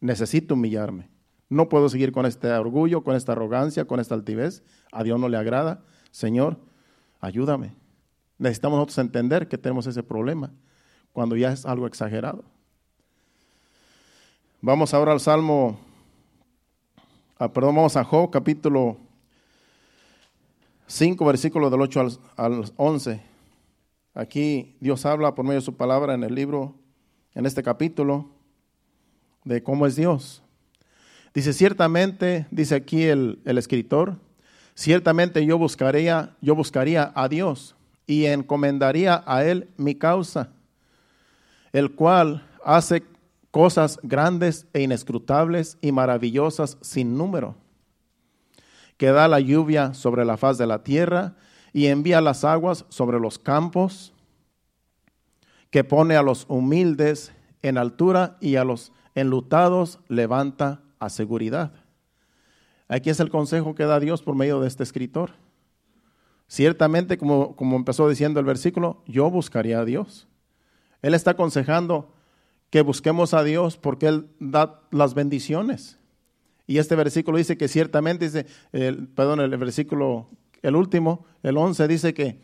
[0.00, 1.10] Necesito humillarme.
[1.50, 4.62] No puedo seguir con este orgullo, con esta arrogancia, con esta altivez.
[4.92, 5.82] A Dios no le agrada.
[6.10, 6.56] Señor,
[7.20, 7.74] ayúdame.
[8.40, 10.50] Necesitamos nosotros entender que tenemos ese problema
[11.12, 12.42] cuando ya es algo exagerado.
[14.60, 15.78] Vamos ahora al Salmo
[17.42, 18.98] Ah, perdón, vamos a Job capítulo
[20.88, 23.18] 5, versículo del 8 al, 11.
[24.12, 26.74] Aquí Dios habla por medio de su palabra en el libro,
[27.34, 28.28] en este capítulo,
[29.44, 30.42] de cómo es Dios.
[31.32, 34.18] Dice, ciertamente, dice aquí el, el escritor,
[34.74, 37.74] ciertamente yo buscaría, yo buscaría a Dios
[38.10, 40.50] y encomendaría a Él mi causa,
[41.72, 43.04] el cual hace
[43.52, 47.54] cosas grandes e inescrutables y maravillosas sin número,
[48.96, 51.36] que da la lluvia sobre la faz de la tierra
[51.72, 54.12] y envía las aguas sobre los campos,
[55.70, 57.30] que pone a los humildes
[57.62, 61.70] en altura y a los enlutados levanta a seguridad.
[62.88, 65.30] Aquí es el consejo que da Dios por medio de este escritor.
[66.50, 70.26] Ciertamente, como, como empezó diciendo el versículo, yo buscaría a Dios.
[71.00, 72.12] Él está aconsejando
[72.70, 75.96] que busquemos a Dios porque Él da las bendiciones.
[76.66, 80.26] Y este versículo dice que ciertamente, dice, el, perdón, el versículo,
[80.60, 82.40] el último, el 11, dice que,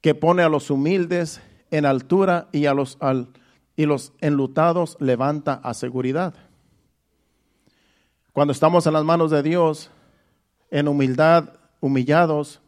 [0.00, 1.40] que pone a los humildes
[1.70, 3.28] en altura y a los, al,
[3.76, 6.34] y los enlutados levanta a seguridad.
[8.32, 9.92] Cuando estamos en las manos de Dios,
[10.72, 12.60] en humildad, humillados,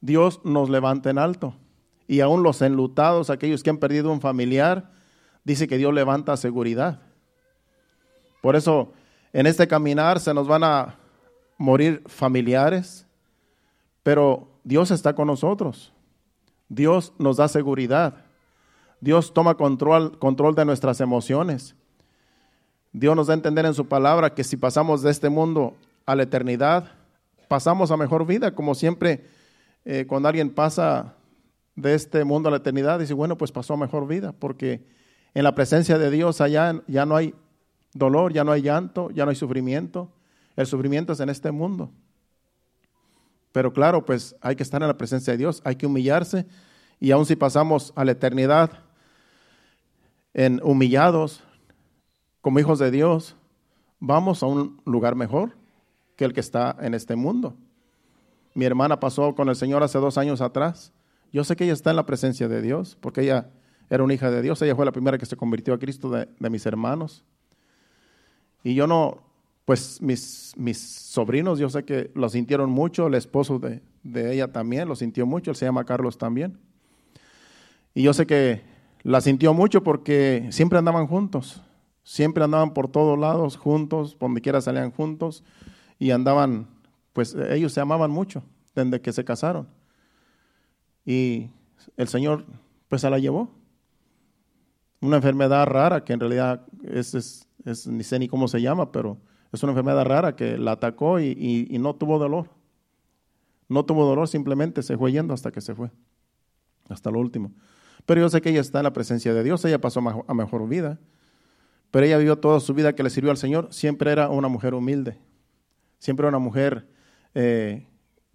[0.00, 1.54] Dios nos levanta en alto.
[2.06, 4.90] Y aún los enlutados, aquellos que han perdido un familiar,
[5.44, 7.00] dice que Dios levanta seguridad.
[8.40, 8.92] Por eso,
[9.32, 10.96] en este caminar se nos van a
[11.56, 13.06] morir familiares,
[14.02, 15.92] pero Dios está con nosotros.
[16.68, 18.24] Dios nos da seguridad.
[19.00, 21.74] Dios toma control, control de nuestras emociones.
[22.92, 26.14] Dios nos da a entender en su palabra que si pasamos de este mundo a
[26.16, 26.92] la eternidad,
[27.48, 29.28] pasamos a mejor vida, como siempre
[29.84, 31.14] eh, cuando alguien pasa
[31.76, 34.84] de este mundo a la eternidad, dice, bueno, pues pasó a mejor vida, porque
[35.34, 37.34] en la presencia de Dios allá ya no hay
[37.94, 40.12] dolor, ya no hay llanto, ya no hay sufrimiento.
[40.56, 41.90] El sufrimiento es en este mundo.
[43.52, 46.46] Pero claro, pues hay que estar en la presencia de Dios, hay que humillarse
[47.00, 48.70] y aun si pasamos a la eternidad
[50.34, 51.42] en humillados
[52.40, 53.36] como hijos de Dios,
[53.98, 55.56] vamos a un lugar mejor
[56.16, 57.56] que el que está en este mundo.
[58.54, 60.92] Mi hermana pasó con el Señor hace dos años atrás.
[61.32, 63.50] Yo sé que ella está en la presencia de Dios, porque ella
[63.88, 64.60] era una hija de Dios.
[64.62, 67.24] Ella fue la primera que se convirtió a Cristo de, mis hermanos.
[68.62, 69.22] Y yo no,
[69.64, 74.48] pues mis, mis, sobrinos, yo sé que lo sintieron mucho, el esposo de, de, ella
[74.52, 76.58] también lo sintió mucho, él se llama Carlos también.
[77.94, 78.62] Y yo sé que
[79.02, 81.62] la sintió mucho porque siempre andaban juntos,
[82.02, 85.42] siempre andaban por todos lados juntos, donde quiera salían juntos
[85.98, 86.66] y andaban,
[87.12, 88.42] pues ellos se amaban mucho
[88.74, 89.68] desde que se casaron.
[91.04, 91.50] Y
[91.96, 92.44] el Señor
[92.88, 93.50] pues se la llevó
[95.00, 99.18] una enfermedad rara que en realidad es, es, ni sé ni cómo se llama, pero
[99.52, 102.50] es una enfermedad rara que la atacó y, y, no tuvo dolor.
[103.68, 105.90] No tuvo dolor, simplemente se fue yendo hasta que se fue,
[106.88, 107.52] hasta lo último.
[108.04, 110.68] Pero yo sé que ella está en la presencia de Dios, ella pasó a mejor
[110.68, 110.98] vida,
[111.90, 114.74] pero ella vivió toda su vida que le sirvió al Señor, siempre era una mujer
[114.74, 115.18] humilde,
[115.98, 116.88] siempre era una mujer
[117.34, 117.86] eh,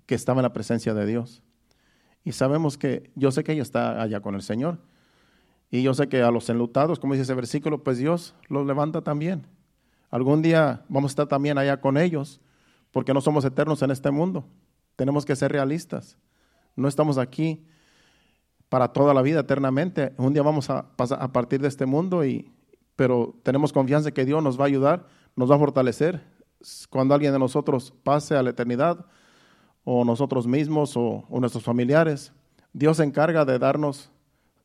[0.06, 1.42] que estaba en la presencia de Dios.
[2.24, 4.80] Y sabemos que, yo sé que ella está allá con el Señor,
[5.70, 9.02] y yo sé que a los enlutados, como dice ese versículo, pues Dios los levanta
[9.02, 9.48] también.
[10.10, 12.40] Algún día vamos a estar también allá con ellos,
[12.92, 14.46] porque no somos eternos en este mundo.
[14.96, 16.18] Tenemos que ser realistas.
[16.76, 17.66] No estamos aquí
[18.70, 20.14] para toda la vida eternamente.
[20.18, 22.52] Un día vamos a pasar a partir de este mundo y
[22.96, 26.24] pero tenemos confianza que Dios nos va a ayudar, nos va a fortalecer
[26.90, 29.06] cuando alguien de nosotros pase a la eternidad
[29.84, 32.34] o nosotros mismos o, nuestros familiares.
[32.74, 34.12] Dios se encarga de darnos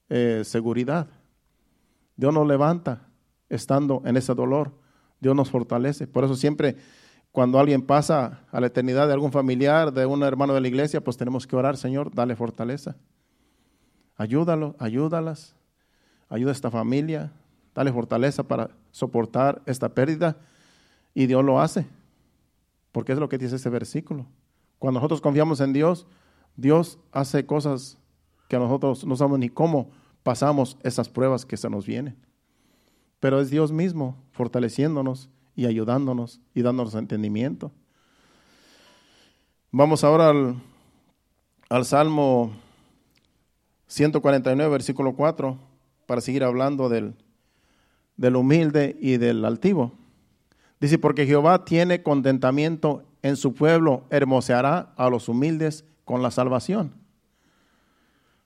[0.09, 1.09] eh, seguridad.
[2.17, 3.07] Dios nos levanta
[3.49, 4.73] estando en ese dolor.
[5.21, 6.07] Dios nos fortalece.
[6.07, 6.77] Por eso siempre
[7.33, 11.03] cuando alguien pasa a la eternidad de algún familiar, de un hermano de la iglesia,
[11.03, 12.97] pues tenemos que orar, Señor, dale fortaleza.
[14.17, 15.55] Ayúdalo, ayúdalas.
[16.29, 17.33] Ayuda a esta familia.
[17.75, 20.39] Dale fortaleza para soportar esta pérdida.
[21.15, 21.87] Y Dios lo hace.
[22.93, 24.27] Porque es lo que dice este versículo.
[24.79, 26.07] Cuando nosotros confiamos en Dios,
[26.57, 27.99] Dios hace cosas
[28.49, 29.91] que nosotros no sabemos ni cómo
[30.23, 32.17] pasamos esas pruebas que se nos vienen.
[33.21, 37.71] Pero es Dios mismo fortaleciéndonos y ayudándonos y dándonos entendimiento.
[39.71, 40.57] Vamos ahora al,
[41.69, 42.53] al Salmo
[43.87, 45.59] 149, versículo 4,
[46.07, 47.15] para seguir hablando del,
[48.17, 49.93] del humilde y del altivo.
[50.81, 56.95] Dice, porque Jehová tiene contentamiento en su pueblo, hermoseará a los humildes con la salvación.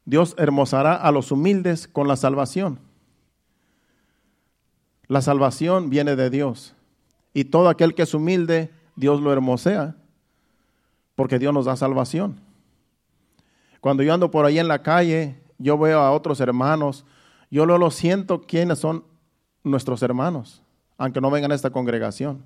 [0.05, 2.81] Dios hermosará a los humildes con la salvación.
[5.07, 6.75] La salvación viene de Dios.
[7.33, 9.97] Y todo aquel que es humilde, Dios lo hermosea,
[11.15, 12.41] porque Dios nos da salvación.
[13.81, 17.05] Cuando yo ando por ahí en la calle, yo veo a otros hermanos,
[17.51, 19.05] yo lo, lo siento quiénes son
[19.63, 20.64] nuestros hermanos,
[20.99, 22.45] aunque no vengan a esta congregación.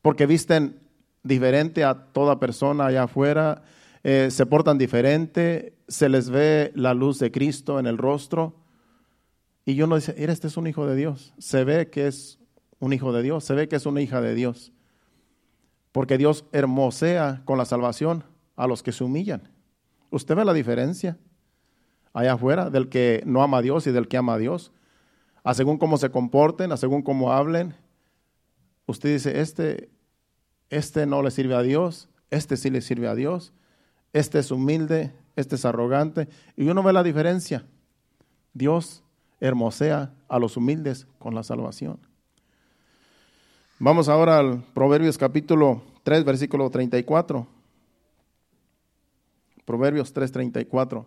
[0.00, 0.80] Porque visten
[1.22, 3.62] diferente a toda persona allá afuera,
[4.02, 8.56] eh, se portan diferente, se les ve la luz de Cristo en el rostro.
[9.64, 11.32] Y yo no dice, mira, este es un hijo de Dios.
[11.38, 12.38] Se ve que es
[12.80, 14.72] un hijo de Dios, se ve que es una hija de Dios.
[15.92, 18.24] Porque Dios hermosea con la salvación
[18.56, 19.50] a los que se humillan.
[20.10, 21.16] ¿Usted ve la diferencia
[22.12, 24.72] allá afuera del que no ama a Dios y del que ama a Dios?
[25.44, 27.74] A según cómo se comporten, a según cómo hablen.
[28.86, 29.90] Usted dice, este,
[30.70, 33.52] este no le sirve a Dios, este sí le sirve a Dios
[34.12, 37.64] este es humilde, este es arrogante, y uno ve la diferencia.
[38.52, 39.02] Dios
[39.40, 41.98] hermosea a los humildes con la salvación.
[43.78, 47.46] Vamos ahora al Proverbios capítulo 3, versículo 34.
[49.64, 51.06] Proverbios 3, 34.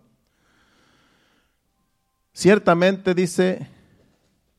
[2.34, 3.70] Ciertamente dice,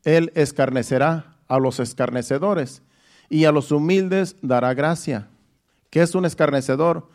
[0.06, 2.82] Él escarnecerá a los escarnecedores
[3.28, 5.28] y a los humildes dará gracia.
[5.90, 7.08] ¿Qué es un escarnecedor?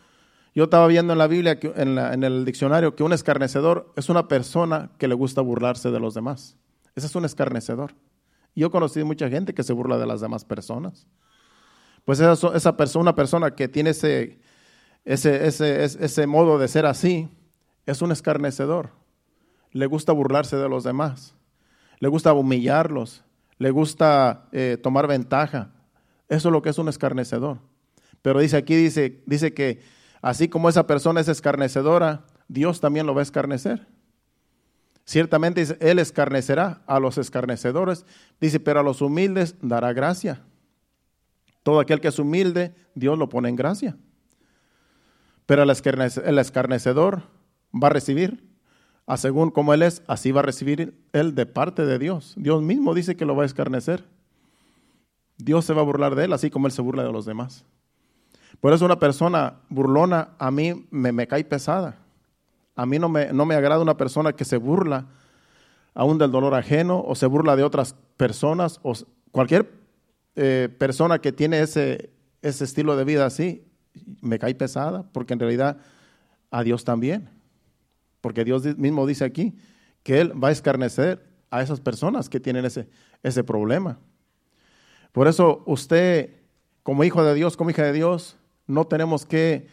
[0.54, 4.28] Yo estaba viendo en la Biblia, en, en, el diccionario, que un escarnecedor es una
[4.28, 6.58] persona que le gusta burlarse de los demás.
[6.94, 7.94] Ese es un escarnecedor.
[8.54, 11.06] Yo conocí mucha gente que se burla de las demás personas.
[12.04, 14.36] Pues esa, persona, una persona que tiene ese
[16.26, 17.30] modo de ser así,
[17.86, 18.90] es un escarnecedor.
[19.70, 21.34] Le gusta burlarse de los demás.
[22.02, 23.22] Le gusta humillarlos.
[23.58, 25.70] Le gusta eh, tomar ventaja.
[26.28, 27.58] Eso es lo que es un escarnecedor.
[28.22, 29.82] Pero dice aquí, dice, dice que
[30.20, 33.86] así como esa persona es escarnecedora, Dios también lo va a escarnecer.
[35.04, 38.04] Ciertamente Él escarnecerá a los escarnecedores,
[38.40, 40.42] dice, pero a los humildes dará gracia.
[41.62, 43.96] Todo aquel que es humilde, Dios lo pone en gracia.
[45.46, 47.22] Pero el, escarnecedor
[47.72, 48.51] va a recibir,
[49.06, 52.34] a según como Él es, así va a recibir Él de parte de Dios.
[52.36, 54.04] Dios mismo dice que lo va a escarnecer.
[55.38, 57.64] Dios se va a burlar de Él, así como Él se burla de los demás.
[58.60, 61.98] Por eso una persona burlona a mí me, cae pesada.
[62.76, 65.06] A mí no me, no me agrada una persona que se burla
[65.94, 68.94] aún del dolor ajeno o se burla de otras personas o
[69.30, 69.70] cualquier
[70.36, 72.10] eh, persona que tiene ese,
[72.40, 73.66] ese estilo de vida así,
[74.20, 75.78] me cae pesada porque en realidad
[76.50, 77.41] a Dios también.
[78.22, 79.54] Porque Dios mismo dice aquí
[80.02, 82.88] que Él va a escarnecer a esas personas que tienen ese,
[83.22, 83.98] ese problema.
[85.12, 86.30] Por eso usted,
[86.82, 89.68] como hijo de Dios, como hija de Dios, no tenemos que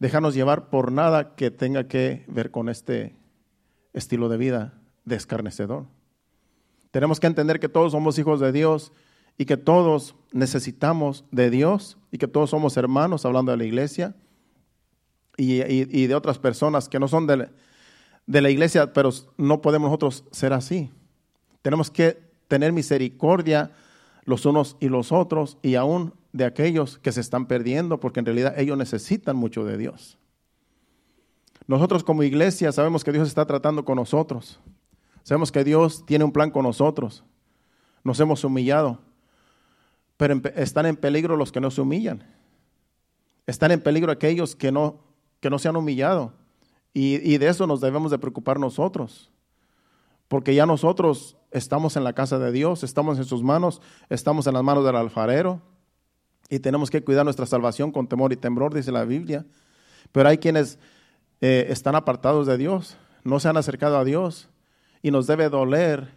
[0.00, 3.14] dejarnos llevar por nada que tenga que ver con este
[3.92, 4.74] estilo de vida
[5.04, 5.86] de escarnecedor.
[6.90, 8.92] Tenemos que entender que todos somos hijos de Dios
[9.38, 14.16] y que todos necesitamos de Dios y que todos somos hermanos, hablando de la iglesia
[15.36, 17.48] y, de otras personas que no son de,
[18.26, 20.90] de la iglesia, pero no podemos nosotros ser así.
[21.62, 23.72] Tenemos que tener misericordia
[24.24, 28.26] los unos y los otros y aún de aquellos que se están perdiendo, porque en
[28.26, 30.18] realidad ellos necesitan mucho de Dios.
[31.66, 34.60] Nosotros como iglesia sabemos que Dios está tratando con nosotros.
[35.22, 37.24] Sabemos que Dios tiene un plan con nosotros.
[38.02, 38.98] Nos hemos humillado,
[40.16, 42.24] pero están en peligro los que no se humillan.
[43.46, 45.00] Están en peligro aquellos que no,
[45.40, 46.32] que no se han humillado.
[46.94, 49.30] Y, de eso nos debemos de preocupar nosotros.
[50.28, 54.54] Porque ya nosotros estamos en la casa de Dios, estamos en sus manos, estamos en
[54.54, 55.60] las manos del alfarero
[56.48, 59.46] y tenemos que cuidar nuestra salvación con temor y temblor, dice la Biblia.
[60.10, 60.78] Pero hay quienes
[61.40, 64.48] eh, están apartados de Dios, no se han acercado a Dios
[65.02, 66.12] y nos debe doler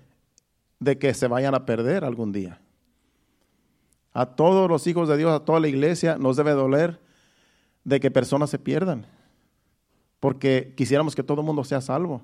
[0.80, 2.62] de que se vayan a perder algún día.
[4.14, 7.02] A todos los hijos de Dios, a toda la iglesia, nos debe doler
[7.84, 9.06] de que personas se pierdan,
[10.26, 12.20] porque quisiéramos que todo el mundo sea salvo,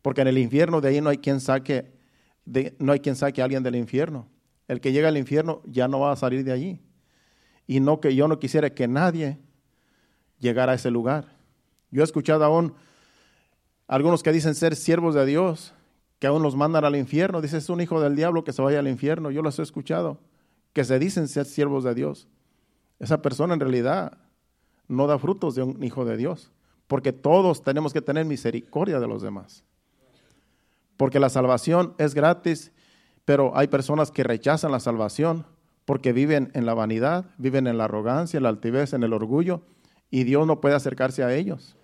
[0.00, 1.92] porque en el infierno de ahí no hay quien saque,
[2.78, 4.26] no hay quien saque a alguien del infierno.
[4.68, 6.80] El que llega al infierno ya no va a salir de allí
[7.66, 9.38] y no que yo no quisiera que nadie
[10.38, 11.26] llegara a ese lugar.
[11.90, 12.72] Yo he escuchado aún
[13.86, 15.74] algunos que dicen ser siervos de Dios,
[16.20, 17.42] que aún los mandan al infierno.
[17.42, 19.30] Dice, es un hijo del diablo que se vaya al infierno.
[19.30, 20.20] Yo los he escuchado,
[20.72, 22.28] que se dicen ser siervos de Dios.
[22.98, 24.16] Esa persona en realidad
[24.88, 26.50] no da frutos de un hijo de Dios,
[26.86, 29.64] porque todos tenemos que tener misericordia de los demás.
[30.96, 32.72] Porque la salvación es gratis,
[33.24, 35.46] pero hay personas que rechazan la salvación
[35.84, 39.62] porque viven en la vanidad, viven en la arrogancia, en la altivez, en el orgullo,
[40.10, 41.76] y Dios no puede acercarse a ellos.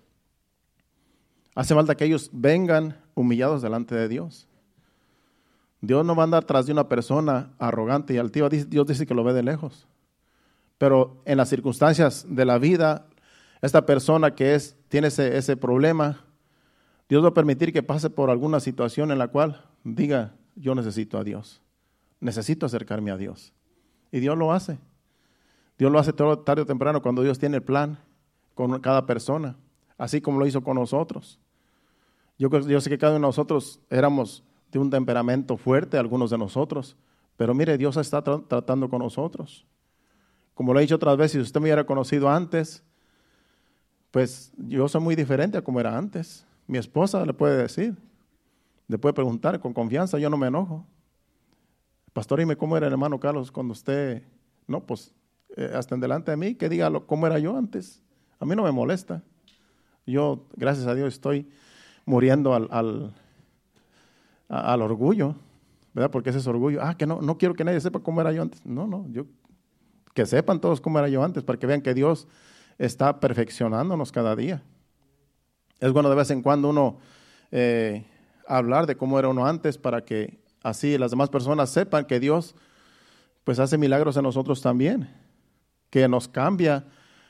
[1.55, 4.47] Hace falta que ellos vengan humillados delante de Dios.
[5.81, 9.13] Dios no va a andar tras de una persona arrogante y altiva, Dios dice que
[9.13, 9.87] lo ve de lejos.
[10.77, 13.07] Pero en las circunstancias de la vida,
[13.61, 16.25] esta persona que es, tiene ese, ese problema,
[17.07, 21.17] Dios va a permitir que pase por alguna situación en la cual diga, yo necesito
[21.17, 21.61] a Dios,
[22.19, 23.53] necesito acercarme a Dios.
[24.11, 24.79] Y Dios lo hace.
[25.77, 27.99] Dios lo hace todo tarde o temprano cuando Dios tiene el plan
[28.53, 29.55] con cada persona,
[29.97, 31.39] así como lo hizo con nosotros.
[32.37, 36.37] Yo, yo sé que cada uno de nosotros éramos de un temperamento fuerte, algunos de
[36.37, 36.97] nosotros,
[37.37, 39.65] pero mire, Dios está tratando con nosotros.
[40.53, 42.83] Como lo he dicho otras veces, si usted me hubiera conocido antes,
[44.11, 46.45] pues yo soy muy diferente a como era antes.
[46.67, 47.95] Mi esposa le puede decir,
[48.87, 50.85] le puede preguntar con confianza, yo no me enojo.
[52.13, 54.21] Pastor, dime cómo era el hermano Carlos cuando usted,
[54.67, 55.13] no, pues
[55.55, 58.01] eh, hasta en delante de mí, que diga cómo era yo antes.
[58.39, 59.23] A mí no me molesta.
[60.05, 61.49] Yo, gracias a Dios, estoy
[62.05, 63.13] muriendo al, al,
[64.49, 65.35] al orgullo,
[65.93, 66.11] ¿verdad?
[66.11, 66.81] Porque ese es orgullo.
[66.81, 68.65] Ah, que no, no quiero que nadie sepa cómo era yo antes.
[68.65, 69.25] No, no, yo,
[70.13, 72.27] que sepan todos cómo era yo antes, para que vean que Dios
[72.81, 74.63] está perfeccionándonos cada día.
[75.79, 76.97] Es bueno de vez en cuando uno
[77.51, 78.05] eh,
[78.47, 82.55] hablar de cómo era uno antes para que así las demás personas sepan que Dios
[83.43, 85.09] pues hace milagros en nosotros también,
[85.91, 86.85] que nos cambia,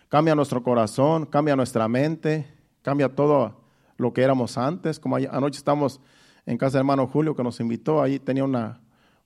[0.07, 2.47] cambia nuestro corazón, cambia nuestra mente,
[2.81, 3.61] cambia todo
[3.97, 5.01] lo que éramos antes.
[5.01, 5.99] Como anoche estamos
[6.45, 8.79] en casa del hermano Julio que nos invitó, ahí tenía una,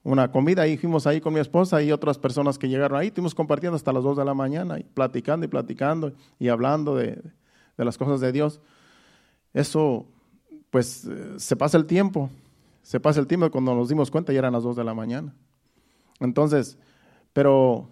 [0.06, 3.34] una comida, y fuimos ahí con mi esposa y otras personas que llegaron ahí, estuvimos
[3.34, 7.20] compartiendo hasta las 2 de la mañana, y platicando y platicando y hablando de,
[7.76, 8.60] de las cosas de Dios.
[9.52, 10.06] Eso,
[10.70, 12.30] pues, eh, se pasa el tiempo,
[12.82, 15.34] se pasa el tiempo cuando nos dimos cuenta ya eran las 2 de la mañana.
[16.20, 16.78] Entonces,
[17.32, 17.88] pero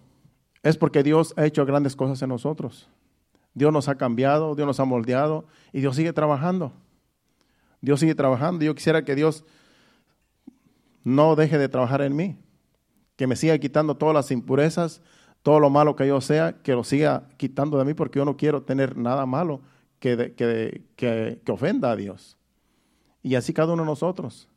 [0.62, 2.88] es porque Dios ha hecho grandes cosas en nosotros.
[3.54, 6.72] Dios nos ha cambiado, Dios nos ha moldeado y Dios sigue trabajando.
[7.80, 8.64] Dios sigue trabajando.
[8.64, 9.44] Yo quisiera que Dios
[11.04, 12.38] no deje de trabajar en mí,
[13.16, 15.02] que me siga quitando todas las impurezas,
[15.42, 18.36] todo lo malo que yo sea, que lo siga quitando de mí porque yo no
[18.36, 19.60] quiero tener nada malo
[20.00, 22.36] que, que, que, ofenda a Dios.
[23.22, 24.48] Y así cada uno de nosotros.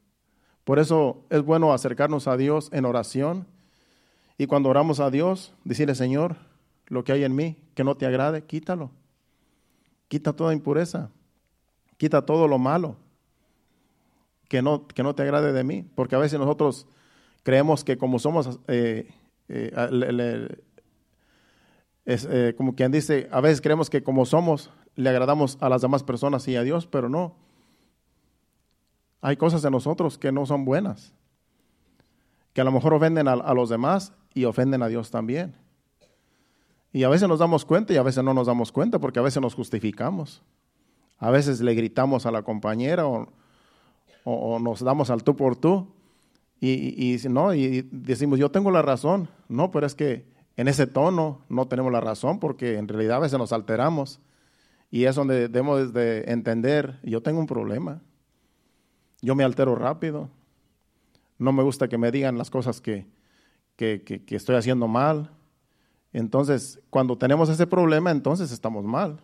[0.64, 3.46] Por eso es bueno acercarnos a Dios en oración
[4.38, 6.36] y cuando oramos a Dios, decirle, Señor,
[6.88, 8.92] lo que hay en mí que no te agrade, quítalo.
[10.08, 11.10] Quita toda impureza.
[11.98, 12.96] Quita todo lo malo
[14.48, 15.86] que no, que no te agrade de mí.
[15.96, 16.88] Porque a veces nosotros
[17.44, 19.08] creemos que como somos, eh,
[19.48, 20.50] eh,
[22.06, 26.04] eh, como quien dice, a veces creemos que como somos, le agradamos a las demás
[26.04, 27.36] personas y a Dios, pero no.
[29.22, 31.14] Hay cosas en nosotros que no son buenas,
[32.54, 35.56] que a lo mejor ofenden a los demás y ofenden a Dios también.
[36.92, 39.22] Y a veces nos damos cuenta y a veces no nos damos cuenta porque a
[39.22, 40.42] veces nos justificamos.
[41.20, 43.28] A veces le gritamos a la compañera o,
[44.60, 45.88] nos damos al tú por tú
[46.60, 47.54] y, y, ¿no?
[47.54, 49.30] y decimos, yo tengo la razón.
[49.48, 50.26] No, pero es que
[50.56, 54.20] en ese tono no tenemos la razón porque en realidad a veces nos alteramos.
[54.90, 58.02] Y es donde debemos de entender, yo tengo un problema.
[59.22, 60.30] Yo me altero rápido.
[61.38, 63.06] No me gusta que me digan las cosas que,
[63.76, 65.32] que, estoy haciendo mal.
[66.14, 69.20] Entonces, cuando tenemos ese problema, entonces estamos mal.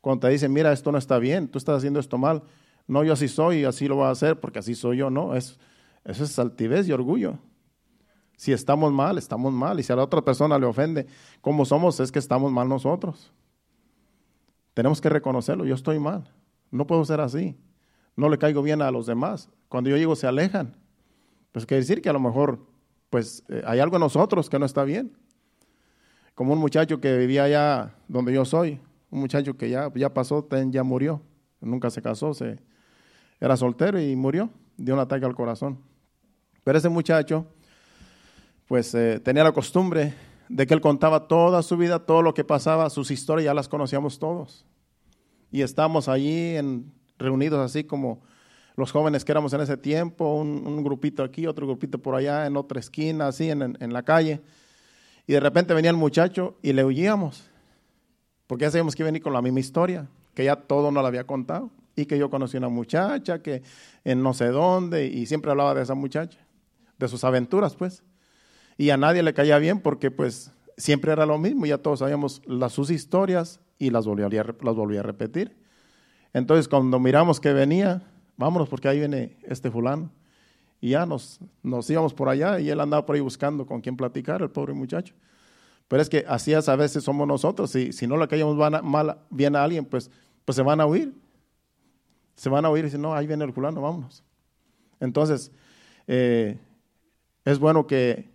[0.00, 2.42] Cuando te dicen, mira, esto no está bien, tú estás haciendo esto mal.
[2.86, 5.10] No, yo así soy y así lo voy a hacer porque así soy yo.
[5.10, 5.58] No, es,
[6.04, 7.38] eso es altivez y orgullo.
[8.36, 9.78] Si estamos mal, estamos mal.
[9.78, 11.06] Y si a la otra persona le ofende,
[11.40, 13.32] como somos, es que estamos mal nosotros.
[14.74, 15.64] Tenemos que reconocerlo.
[15.64, 16.28] Yo estoy mal.
[16.70, 17.56] No puedo ser así.
[18.16, 19.48] No le caigo bien a los demás.
[19.68, 20.76] Cuando yo llego, se alejan.
[21.52, 22.72] Pues quiere decir que a lo mejor
[23.12, 25.12] pues eh, hay algo en nosotros que no está bien.
[26.34, 28.80] Como un muchacho que vivía allá donde yo soy,
[29.10, 31.20] un muchacho que ya, ya pasó, ya murió,
[31.60, 32.58] nunca se casó, se,
[33.42, 35.80] era soltero y murió de un ataque al corazón.
[36.62, 37.44] Pero ese muchacho,
[38.68, 40.14] pues eh, tenía la costumbre
[40.48, 43.68] de que él contaba toda su vida, todo lo que pasaba, sus historias ya las
[43.68, 44.64] conocíamos todos.
[45.50, 46.56] Y estamos allí
[47.18, 48.22] reunidos así como
[48.76, 52.56] los jóvenes que éramos en ese tiempo, un, grupito aquí, otro grupito por allá, en
[52.56, 54.40] otra esquina, así en, la calle.
[55.26, 57.50] Y de repente venía el muchacho y le huíamos,
[58.46, 61.02] porque ya sabíamos que iba a venir con la misma historia, que ya todo nos
[61.02, 63.62] la había contado, y que yo conocí una muchacha que
[64.04, 66.38] en no sé dónde, y siempre hablaba de esa muchacha,
[66.98, 68.02] de sus aventuras, pues.
[68.78, 72.42] Y a nadie le caía bien porque, pues, siempre era lo mismo, ya todos sabíamos
[72.46, 75.56] las, sus historias y las volvía, las volvía a repetir.
[76.32, 78.02] Entonces, cuando miramos que venía,
[78.36, 80.10] vámonos porque ahí viene este fulano.
[80.80, 83.96] Y ya nos, nos íbamos por allá y él andaba por ahí buscando con quién
[83.96, 85.14] platicar, el pobre muchacho.
[85.86, 87.70] Pero es que así es a veces somos nosotros.
[87.70, 90.10] Si, si no le caemos mal, bien a alguien, pues,
[90.44, 91.12] pues se van a huir.
[92.34, 94.22] Se van a huir y dicen, no, ahí viene el fulano, vámonos.
[95.00, 95.52] Entonces,
[96.06, 96.58] eh,
[97.44, 98.30] es bueno que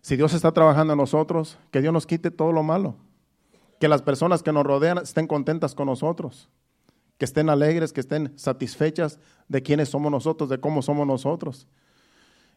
[0.00, 2.96] si Dios está trabajando en nosotros, que Dios nos quite todo lo malo.
[3.80, 6.48] Que las personas que nos rodean estén contentas con nosotros
[7.18, 9.18] que estén alegres, que estén satisfechas
[9.48, 11.66] de quiénes somos nosotros, de cómo somos nosotros.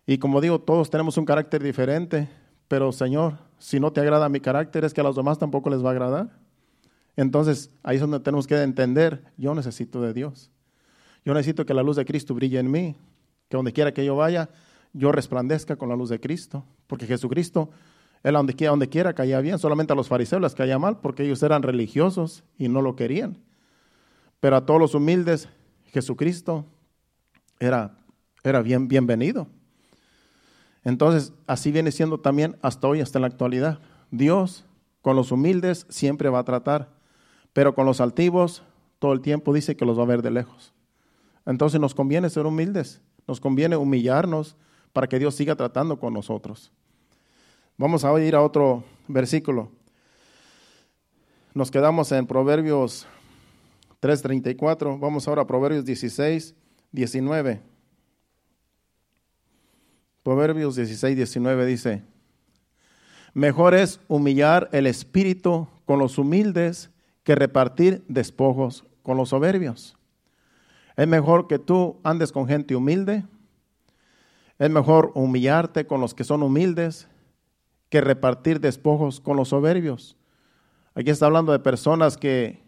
[0.05, 2.29] Y como digo, todos tenemos un carácter diferente,
[2.67, 5.83] pero Señor, si no te agrada mi carácter, es que a los demás tampoco les
[5.83, 6.29] va a agradar.
[7.15, 10.51] Entonces, ahí es donde tenemos que entender, yo necesito de Dios.
[11.29, 12.95] Yo necesito que la luz de Cristo brille en mí,
[13.49, 14.49] que donde quiera que yo vaya,
[14.93, 17.69] yo resplandezca con la luz de Cristo, porque Jesucristo,
[18.23, 21.23] Él donde quiera, donde quiera caía bien, solamente a los fariseos les caía mal, porque
[21.23, 23.37] ellos eran religiosos y no lo querían.
[24.39, 25.49] Pero a todos los humildes,
[25.93, 26.65] Jesucristo
[27.59, 27.95] era,
[28.43, 29.45] era bien, bienvenido.
[30.83, 33.77] Entonces, así viene siendo también hasta hoy, hasta en la actualidad.
[34.09, 34.65] Dios
[35.03, 36.89] con los humildes siempre va a tratar,
[37.53, 38.63] pero con los altivos
[38.97, 40.73] todo el tiempo, dice que los va a ver de lejos.
[41.49, 44.55] Entonces nos conviene ser humildes, nos conviene humillarnos
[44.93, 46.71] para que Dios siga tratando con nosotros.
[47.75, 49.71] Vamos a ir a otro versículo.
[51.55, 53.07] Nos quedamos en Proverbios
[53.99, 54.99] 3.34.
[54.99, 56.53] Vamos ahora a Proverbios 16,
[56.91, 57.61] 19.
[60.21, 62.03] Proverbios 16, 19 dice,
[63.33, 66.91] mejor es humillar el espíritu con los humildes
[67.23, 69.98] que repartir despojos con los soberbios.
[70.99, 73.23] Es mejor que tú andes con gente humilde.
[74.57, 77.07] Es mejor humillarte con los que son humildes
[77.87, 80.17] que repartir despojos con los soberbios.
[80.95, 82.61] Aquí está hablando de personas que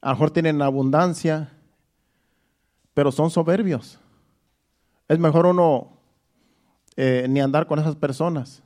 [0.00, 1.52] a lo mejor tienen abundancia,
[2.94, 3.98] pero son soberbios.
[5.08, 5.98] Es mejor uno
[6.94, 8.62] eh, ni andar con esas personas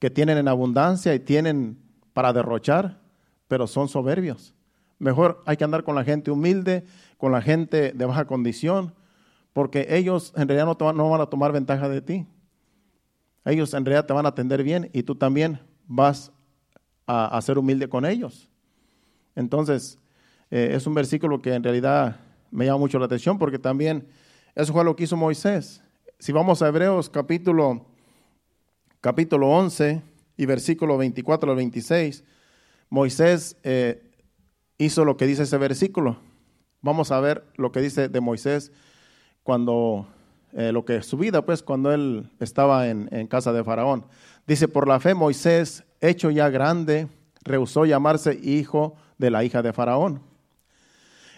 [0.00, 1.78] que tienen en abundancia y tienen
[2.14, 3.00] para derrochar,
[3.46, 4.56] pero son soberbios.
[4.98, 6.84] Mejor hay que andar con la gente humilde,
[7.16, 8.94] con la gente de baja condición,
[9.52, 12.26] porque ellos en realidad no, no van a tomar ventaja de ti.
[13.44, 16.32] Ellos en realidad te van a atender bien y tú también vas
[17.06, 18.48] a, ser humilde con ellos.
[19.34, 19.98] Entonces,
[20.50, 22.20] eh, es un versículo que en realidad
[22.50, 24.06] me llama mucho la atención porque también
[24.54, 25.82] eso fue lo que hizo Moisés.
[26.18, 27.86] Si vamos a Hebreos capítulo,
[29.00, 30.02] capítulo 11
[30.36, 32.24] y versículo 24 al 26,
[32.90, 34.07] Moisés eh,
[34.78, 36.16] hizo lo que dice ese versículo.
[36.80, 38.72] Vamos a ver lo que dice de Moisés
[39.42, 40.06] cuando,
[40.52, 44.06] eh, lo que su vida, pues, cuando él estaba en, en casa de Faraón.
[44.46, 47.08] Dice, por la fe Moisés, hecho ya grande,
[47.42, 50.22] rehusó llamarse hijo de la hija de Faraón,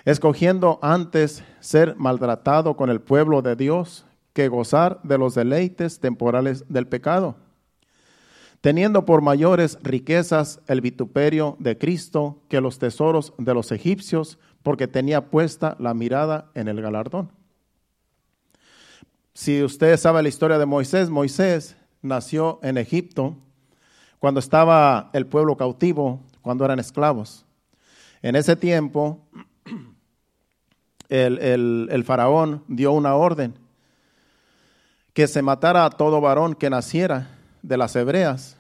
[0.05, 6.65] escogiendo antes ser maltratado con el pueblo de Dios que gozar de los deleites temporales
[6.69, 7.37] del pecado,
[8.61, 14.87] teniendo por mayores riquezas el vituperio de Cristo que los tesoros de los egipcios, porque
[14.87, 17.31] tenía puesta la mirada en el galardón.
[19.33, 23.37] Si usted sabe la historia de Moisés, Moisés nació en Egipto
[24.19, 27.47] cuando estaba el pueblo cautivo, cuando eran esclavos.
[28.21, 29.27] En ese tiempo,
[31.09, 33.55] el, faraón dio una orden
[35.15, 38.57] que se matara a todo varón que naciera de las hebreas,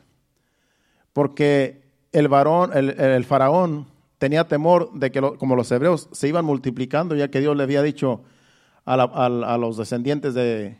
[1.12, 1.82] porque
[2.12, 3.86] el varón, el, faraón
[4.18, 7.82] tenía temor de que como los hebreos se iban multiplicando, ya que Dios le había
[7.82, 8.22] dicho
[8.84, 10.78] a los descendientes de,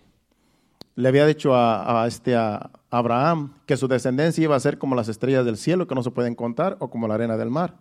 [1.01, 5.09] le había dicho a, este, a Abraham que su descendencia iba a ser como las
[5.09, 7.75] estrellas del cielo que no se pueden contar o como la arena del mar.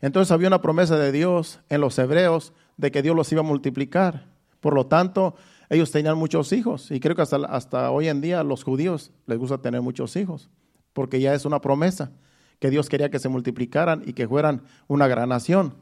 [0.00, 3.44] Entonces había una promesa de Dios en los hebreos de que Dios los iba a
[3.44, 4.26] multiplicar.
[4.60, 5.34] Por lo tanto,
[5.68, 9.10] ellos tenían muchos hijos y creo que hasta, hasta hoy en día a los judíos
[9.26, 10.48] les gusta tener muchos hijos,
[10.92, 12.12] porque ya es una promesa
[12.58, 15.74] que Dios quería que se multiplicaran y que fueran una gran nación.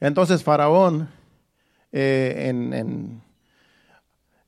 [0.00, 1.08] Entonces Faraón,
[1.92, 3.22] eh, en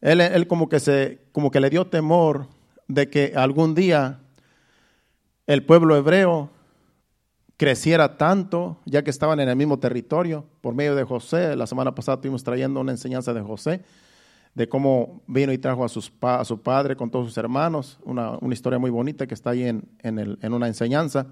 [0.00, 2.46] él, como, que se, como que le dio temor
[2.86, 4.20] de que algún día
[5.46, 6.50] el pueblo hebreo
[7.58, 11.56] creciera tanto, ya que estaban en el mismo territorio, por medio de José.
[11.56, 13.82] La semana pasada estuvimos trayendo una enseñanza de José,
[14.54, 18.38] de cómo vino y trajo a, sus, a su padre con todos sus hermanos, una,
[18.50, 21.26] historia muy bonita que está ahí en, en una enseñanza.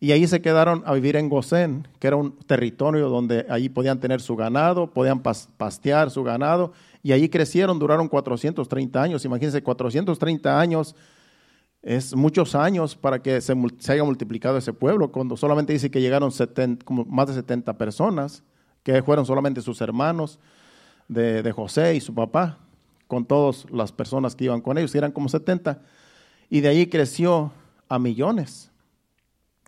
[0.00, 3.98] Y ahí se quedaron a vivir en Gosén, que era un territorio donde allí podían
[3.98, 9.24] tener su ganado, podían pastear su ganado, y allí crecieron, duraron 430 años.
[9.24, 10.94] Imagínense, 430 años
[11.82, 13.54] es muchos años para que se,
[13.88, 16.30] haya multiplicado ese pueblo, cuando solamente dice que llegaron
[16.84, 18.42] como más de 70 personas,
[18.82, 20.38] que fueron solamente sus hermanos
[21.08, 22.58] de, de José y su papá,
[23.06, 25.80] con todas las personas que iban con ellos, eran como 70,
[26.50, 27.52] y de allí creció
[27.88, 28.70] a millones.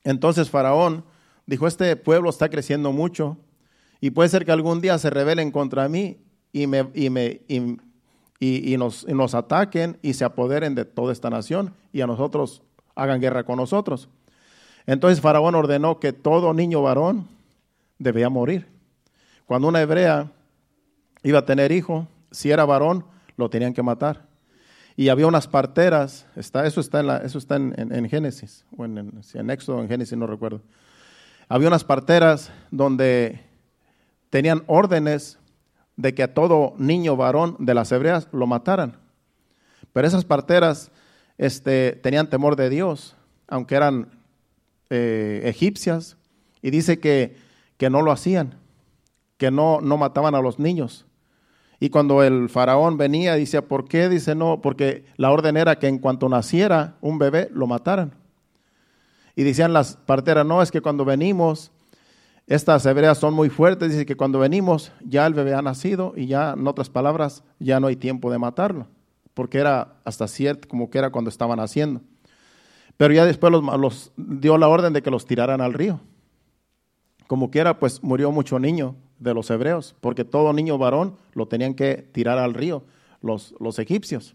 [0.04, 1.04] Entonces Faraón
[1.46, 3.36] dijo, este pueblo está creciendo mucho
[4.00, 6.18] y puede ser que algún día se rebelen contra mí
[6.52, 7.40] y, me, y, me,
[8.40, 12.62] nos, nos ataquen y se apoderen de toda esta nación y a nosotros
[12.94, 14.08] hagan guerra con nosotros.
[14.86, 17.28] Entonces Faraón ordenó que todo niño varón
[17.98, 18.66] debía morir.
[19.46, 20.30] Cuando una hebrea
[21.22, 23.04] iba a tener hijo, si era varón,
[23.36, 24.30] lo tenían que matar
[25.00, 29.22] y había unas parteras, está, eso está, en, la, eso está en, Génesis, o en,
[29.32, 30.60] en, Éxodo o en Génesis, no recuerdo.
[31.48, 33.40] Había unas parteras donde
[34.28, 35.38] tenían órdenes
[36.00, 38.96] de que a todo niño varón de las hebreas lo mataran.
[39.92, 40.90] Pero esas parteras
[41.36, 43.16] este, tenían temor de Dios,
[43.48, 44.18] aunque eran
[44.88, 46.16] eh, egipcias,
[46.62, 47.36] y dice que,
[47.76, 48.54] que no lo hacían,
[49.36, 51.06] que no, no mataban a los niños.
[51.80, 54.08] Y cuando el faraón venía, dice, ¿por qué?
[54.08, 58.14] Dice, no, porque la orden era que en cuanto naciera un bebé, lo mataran.
[59.36, 61.72] Y decían las parteras, no, es que cuando venimos,
[62.50, 66.26] estas hebreas son muy fuertes, dice que cuando venimos ya el bebé ha nacido y
[66.26, 68.88] ya, en otras palabras, ya no hay tiempo de matarlo,
[69.34, 72.00] porque era hasta cierto como que era cuando estaban haciendo.
[72.96, 76.00] Pero ya después los, dio la orden de que los tiraran al río.
[77.28, 81.74] Como quiera, pues murió mucho niño de los hebreos, porque todo niño varón lo tenían
[81.74, 82.82] que tirar al río,
[83.22, 84.34] los, los egipcios.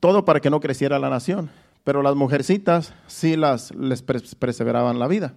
[0.00, 1.50] Todo para que no creciera la nación.
[1.84, 5.34] Pero las mujercitas sí las, les perseveraban la vida.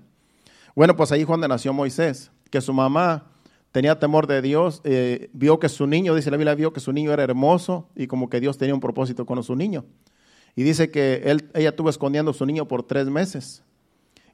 [0.75, 3.25] Bueno, pues ahí cuando nació Moisés, que su mamá
[3.71, 6.91] tenía temor de Dios, eh, vio que su niño, dice la Biblia, vio que su
[6.93, 9.85] niño era hermoso y como que Dios tenía un propósito con su niño.
[10.55, 13.63] Y dice que él, ella estuvo escondiendo a su niño por tres meses.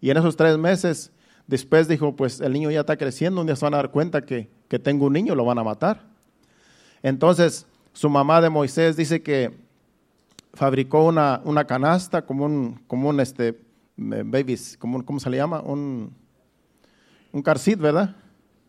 [0.01, 1.11] Y en esos tres meses,
[1.47, 4.25] después dijo, pues el niño ya está creciendo, un día se van a dar cuenta
[4.25, 6.03] que, que tengo un niño, lo van a matar.
[7.03, 9.55] Entonces, su mamá de Moisés dice que
[10.53, 13.59] fabricó una, una canasta como un, como un este,
[13.95, 15.61] babies, como, ¿cómo se le llama?
[15.61, 16.13] Un,
[17.32, 18.15] un car ¿verdad?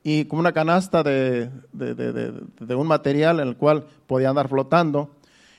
[0.03, 4.49] Y como una canasta de, de, de, de, un material en el cual podía andar
[4.49, 5.17] flotando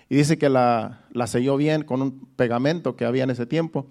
[0.10, 3.88] y dice que la, la selló bien con un pegamento que había en ese tiempo.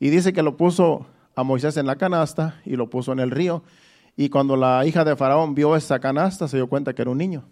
[0.00, 3.30] Y dice que lo puso a Moisés en la canasta y lo puso en el
[3.30, 3.62] río.
[4.16, 7.18] Y cuando la hija de Faraón vio esa canasta, se dio cuenta que era un
[7.18, 7.44] niño.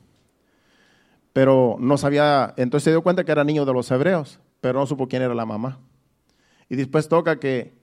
[1.33, 4.87] Pero no sabía, entonces se dio cuenta que era niño de los hebreos, pero no
[4.87, 5.79] supo quién era la mamá.
[6.69, 7.80] Y después toca que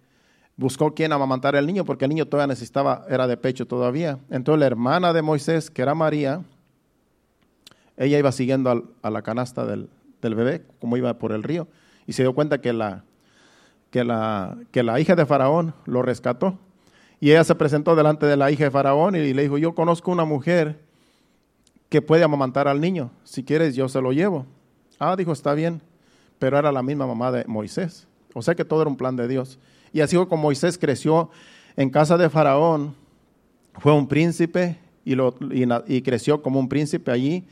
[0.57, 4.19] buscó quién amamantar al niño, porque el niño todavía necesitaba, era de pecho todavía.
[4.29, 6.41] Entonces la hermana de Moisés, que era María,
[7.95, 9.89] ella iba siguiendo a la canasta del,
[10.21, 11.67] del bebé, como iba por el río,
[12.05, 13.03] y se dio cuenta que la,
[13.91, 16.57] que la, que la hija de Faraón lo rescató.
[17.19, 20.11] Y ella se presentó delante de la hija de Faraón y le dijo, yo conozco
[20.11, 20.79] una mujer
[21.89, 24.45] que puede amamantar al niño, si quieres yo se lo llevo.
[24.99, 25.81] Ah, dijo, está bien,
[26.39, 28.07] pero era la misma mamá de Moisés.
[28.33, 29.57] O sea que todo era un plan de Dios.
[29.93, 31.29] Y así como Moisés creció
[31.75, 32.95] en casa de Faraón,
[33.79, 35.15] fue un príncipe y,
[35.87, 37.45] y creció como un príncipe allí,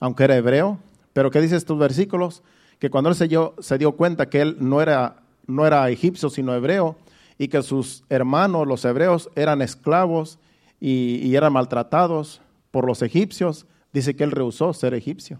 [0.00, 0.78] aunque era hebreo,
[1.12, 2.42] pero ¿qué dice estos versículos?
[2.78, 6.30] Que cuando él se dio, se dio cuenta que él no era, no era egipcio,
[6.30, 6.96] sino hebreo,
[7.38, 10.38] y que sus hermanos, los hebreos, eran esclavos
[10.80, 12.40] y, eran maltratados
[12.70, 15.38] por los egipcios, dice que él rehusó ser egipcio.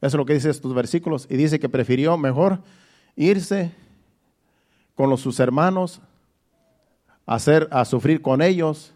[0.00, 1.26] Eso es lo que dice estos versículos.
[1.28, 2.60] Y dice que prefirió mejor
[3.16, 3.72] irse
[5.00, 6.02] con sus hermanos,
[7.24, 8.92] hacer, a sufrir con ellos,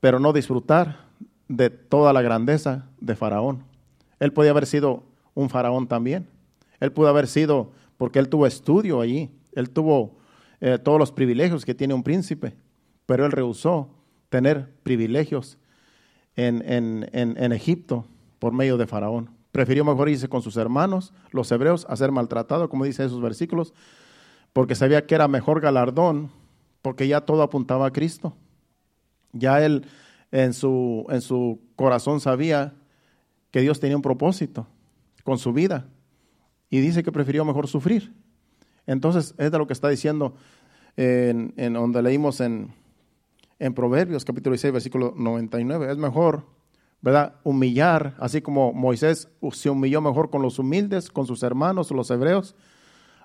[0.00, 1.04] pero no disfrutar
[1.46, 3.64] de toda la grandeza de Faraón.
[4.18, 5.02] Él podía haber sido
[5.34, 6.26] un faraón también.
[6.80, 10.16] Él pudo haber sido, porque él tuvo estudio allí, él tuvo
[10.62, 12.56] eh, todos los privilegios que tiene un príncipe,
[13.04, 13.90] pero él rehusó
[14.30, 15.58] tener privilegios
[16.34, 18.06] en, en, Egipto
[18.38, 19.28] por medio de faraón.
[19.52, 23.74] Prefirió mejor irse con sus hermanos, los hebreos, a ser maltratado, como dice esos versículos,
[24.52, 26.30] porque sabía que era mejor galardón,
[26.82, 28.36] porque ya todo apuntaba a Cristo.
[29.32, 29.86] Ya él
[30.30, 32.74] en su, en su corazón sabía
[33.50, 34.66] que Dios tenía un propósito
[35.24, 35.88] con su vida
[36.70, 38.12] y dice que prefirió mejor sufrir.
[38.86, 40.34] Entonces, es de lo que está diciendo
[40.96, 42.72] en, donde leímos en,
[43.58, 45.90] en Proverbios capítulo 16, versículo 99.
[45.90, 46.46] Es mejor,
[47.00, 47.36] ¿verdad?
[47.44, 52.56] Humillar, así como Moisés se humilló mejor con los humildes, con sus hermanos, los hebreos,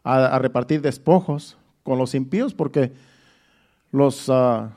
[0.03, 2.91] a, repartir despojos con los impíos, porque
[3.91, 4.69] los, uh,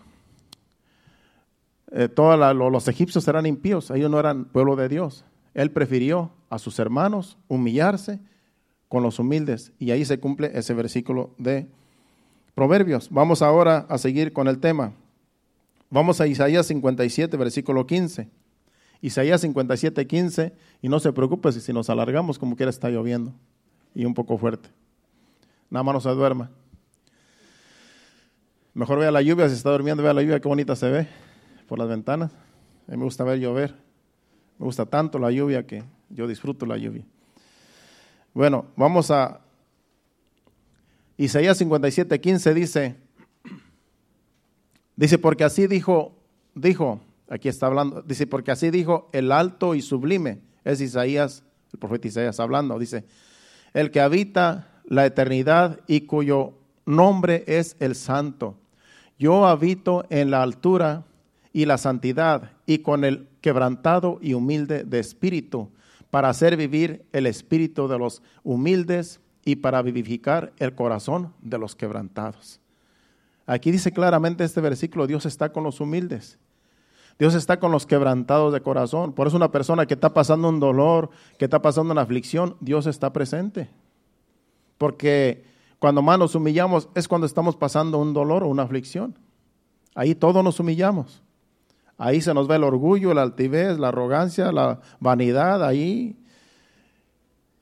[1.90, 5.24] los egipcios eran impíos, ellos no eran pueblo de Dios.
[5.54, 8.20] Él prefirió a sus hermanos humillarse
[8.88, 9.72] con los humildes.
[9.78, 11.66] Y ahí se cumple ese versículo de
[12.54, 13.08] Proverbios.
[13.10, 14.92] Vamos ahora a seguir con el tema.
[15.90, 18.28] Vamos a Isaías 57, versículo 15.
[19.00, 20.52] Isaías 57, 15.
[20.82, 23.32] Y no se preocupe si nos alargamos como quiera está lloviendo.
[23.94, 24.68] Y un poco fuerte.
[25.76, 26.50] Nada más no se duerma.
[28.72, 31.06] Mejor vea la lluvia, si está durmiendo, vea la lluvia, qué bonita se ve
[31.68, 32.32] por las ventanas.
[32.88, 33.74] A mí me gusta ver llover.
[34.58, 37.04] Me gusta tanto la lluvia que yo disfruto la lluvia.
[38.32, 39.42] Bueno, vamos a
[41.18, 42.96] Isaías 57, 15 dice,
[44.96, 46.16] dice, porque así dijo,
[46.54, 51.78] dijo, aquí está hablando, dice, porque así dijo el alto y sublime, es Isaías, el
[51.78, 53.04] profeta Isaías hablando, dice,
[53.74, 56.52] el que habita la eternidad y cuyo
[56.84, 58.56] nombre es el santo.
[59.18, 61.04] Yo habito en la altura
[61.52, 65.70] y la santidad y con el quebrantado y humilde de espíritu,
[66.10, 71.74] para hacer vivir el espíritu de los humildes y para vivificar el corazón de los
[71.74, 72.60] quebrantados.
[73.46, 76.38] Aquí dice claramente este versículo, Dios está con los humildes.
[77.18, 79.14] Dios está con los quebrantados de corazón.
[79.14, 82.86] Por eso una persona que está pasando un dolor, que está pasando una aflicción, Dios
[82.86, 83.70] está presente.
[84.78, 85.44] Porque
[85.78, 89.18] cuando más nos humillamos es cuando estamos pasando un dolor o una aflicción.
[89.94, 91.22] Ahí todos nos humillamos.
[91.98, 96.16] Ahí se nos ve el orgullo, la altivez, la arrogancia, la vanidad, ahí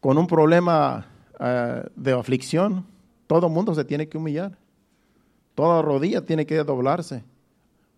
[0.01, 1.07] con un problema
[1.41, 2.85] eh, de aflicción,
[3.27, 4.59] todo mundo se tiene que humillar.
[5.55, 7.25] Toda rodilla tiene que doblarse,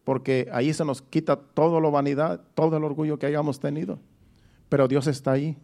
[0.04, 3.98] porque ahí se nos quita toda la vanidad, todo el orgullo que hayamos tenido.
[4.68, 5.56] Pero Dios está ahí.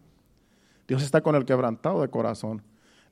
[0.87, 2.61] Dios está con el quebrantado de corazón.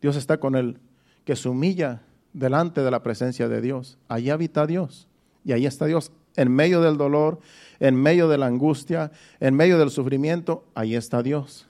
[0.02, 0.80] Dios está con el
[1.26, 2.02] que se humilla
[2.34, 3.98] delante de la presencia de Dios.
[4.08, 5.08] Allí habita Dios.
[5.44, 7.40] Y ahí está Dios en medio del dolor,
[7.80, 10.66] en medio de la angustia, en medio del sufrimiento.
[10.74, 11.68] Ahí está Dios.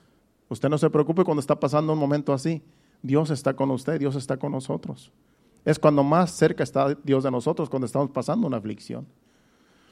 [0.50, 2.62] Usted no se preocupe cuando está pasando un momento así.
[3.02, 5.12] Dios está con usted, Dios está con nosotros.
[5.66, 9.08] Es cuando más cerca está Dios de nosotros, cuando estamos pasando una aflicción.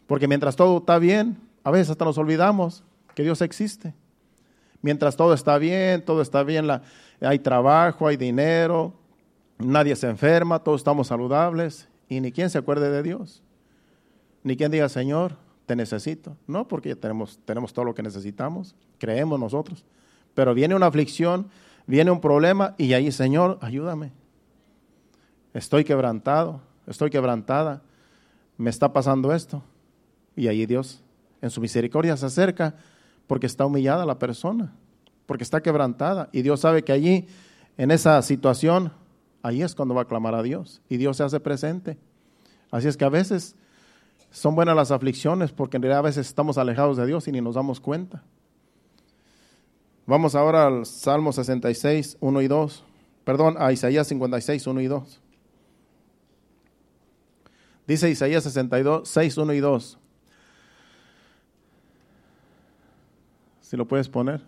[0.07, 2.83] Porque mientras todo está bien, a veces hasta nos olvidamos
[3.15, 3.93] que Dios existe.
[4.81, 6.67] Mientras todo está bien, todo está bien,
[7.19, 8.93] hay trabajo, hay dinero,
[9.57, 13.43] nadie se enferma, todos estamos saludables y ni quien se acuerde de Dios.
[14.43, 16.35] Ni quien diga, Señor, te necesito.
[16.47, 19.85] No, porque tenemos, tenemos todo lo que necesitamos, creemos nosotros.
[20.33, 21.49] Pero viene una aflicción,
[21.85, 24.11] viene un problema y ahí, Señor, ayúdame.
[25.53, 27.81] Estoy quebrantado, estoy quebrantada,
[28.57, 29.61] me está pasando esto.
[30.35, 31.03] Y ahí Dios,
[31.41, 32.75] en su misericordia, se acerca
[33.29, 34.73] porque está humillada la persona,
[35.27, 36.29] porque está quebrantada.
[36.31, 37.27] Y Dios sabe que allí,
[37.77, 38.91] en esa situación,
[39.43, 40.81] ahí es cuando va a clamar a Dios.
[40.89, 41.99] Y Dios se hace presente.
[42.71, 43.55] Así es que a veces
[44.31, 47.39] son buenas las aflicciones porque en realidad a veces estamos alejados de Dios y ni
[47.39, 48.23] nos damos cuenta.
[50.07, 52.83] Vamos ahora al Salmo 66, 1 y 2.
[53.25, 55.21] Perdón, a Isaías 56, 1 y 2.
[57.85, 59.98] Dice Isaías 62, 6, 1 y 2.
[63.69, 64.41] Si lo puedes poner.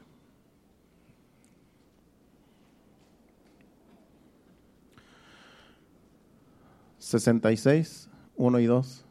[6.98, 9.06] Sesenta y seis, uno y dos.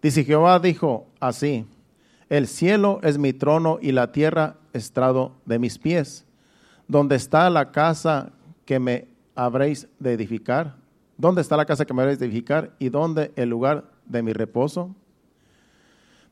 [0.00, 1.66] Dice Jehová dijo así,
[2.30, 6.24] el cielo es mi trono y la tierra estrado de mis pies.
[6.86, 8.32] ¿Dónde está la casa
[8.64, 10.76] que me habréis de edificar?
[11.18, 12.74] ¿Dónde está la casa que me habréis de edificar?
[12.78, 14.96] ¿Y dónde el lugar de mi reposo?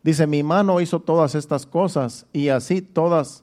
[0.07, 3.43] Dice, mi mano hizo todas estas cosas y así todas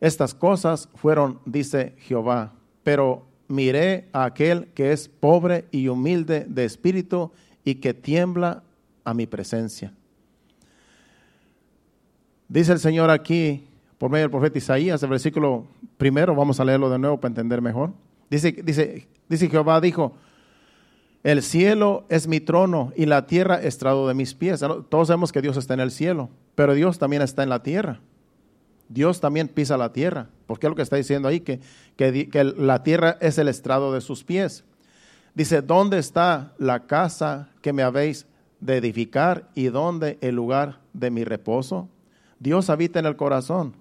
[0.00, 2.54] estas cosas fueron, dice Jehová.
[2.82, 7.30] Pero miré a aquel que es pobre y humilde de espíritu
[7.62, 8.64] y que tiembla
[9.04, 9.94] a mi presencia.
[12.48, 13.64] Dice el Señor aquí,
[13.96, 17.62] por medio del profeta Isaías, el versículo primero, vamos a leerlo de nuevo para entender
[17.62, 17.92] mejor.
[18.28, 20.16] Dice, dice, dice Jehová dijo,
[21.24, 24.60] el cielo es mi trono y la tierra estrado de mis pies.
[24.88, 28.00] Todos sabemos que Dios está en el cielo, pero Dios también está en la tierra.
[28.88, 31.60] Dios también pisa la tierra, porque es lo que está diciendo ahí, que,
[31.96, 34.64] que, que la tierra es el estrado de sus pies.
[35.34, 38.26] Dice, ¿dónde está la casa que me habéis
[38.60, 41.88] de edificar y dónde el lugar de mi reposo?
[42.38, 43.74] Dios habita en el corazón.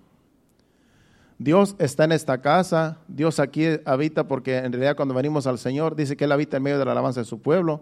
[1.44, 5.96] Dios está en esta casa, Dios aquí habita porque en realidad cuando venimos al Señor
[5.96, 7.82] dice que Él habita en medio de la alabanza de su pueblo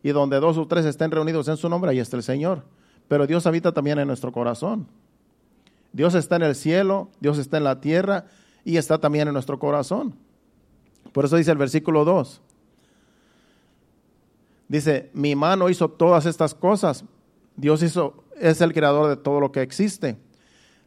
[0.00, 2.62] y donde dos o tres estén reunidos en su nombre, ahí está el Señor.
[3.08, 4.86] Pero Dios habita también en nuestro corazón.
[5.92, 8.26] Dios está en el cielo, Dios está en la tierra
[8.64, 10.14] y está también en nuestro corazón.
[11.12, 12.40] Por eso dice el versículo 2.
[14.68, 17.04] Dice, mi mano hizo todas estas cosas.
[17.56, 20.16] Dios hizo, es el creador de todo lo que existe.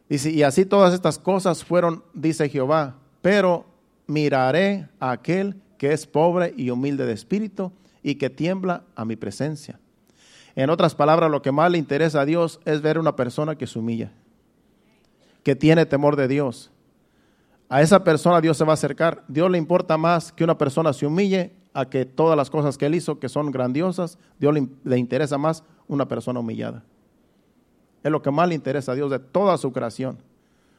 [0.08, 3.64] Dice, y así todas estas cosas fueron, dice Jehová, pero
[4.06, 9.16] miraré a aquel que es pobre y humilde de espíritu y que tiembla a mi
[9.16, 9.80] presencia.
[10.56, 13.66] En otras palabras, lo que más le interesa a Dios es ver una persona que
[13.66, 14.12] se humilla,
[15.42, 16.70] que tiene temor de Dios.
[17.68, 19.24] A esa persona Dios se va a acercar.
[19.26, 22.86] Dios le importa más que una persona se humille a que todas las cosas que
[22.86, 26.84] él hizo, que son grandiosas, Dios le, interesa más una persona humillada.
[28.04, 30.18] Es lo que más le interesa a Dios de toda su creación.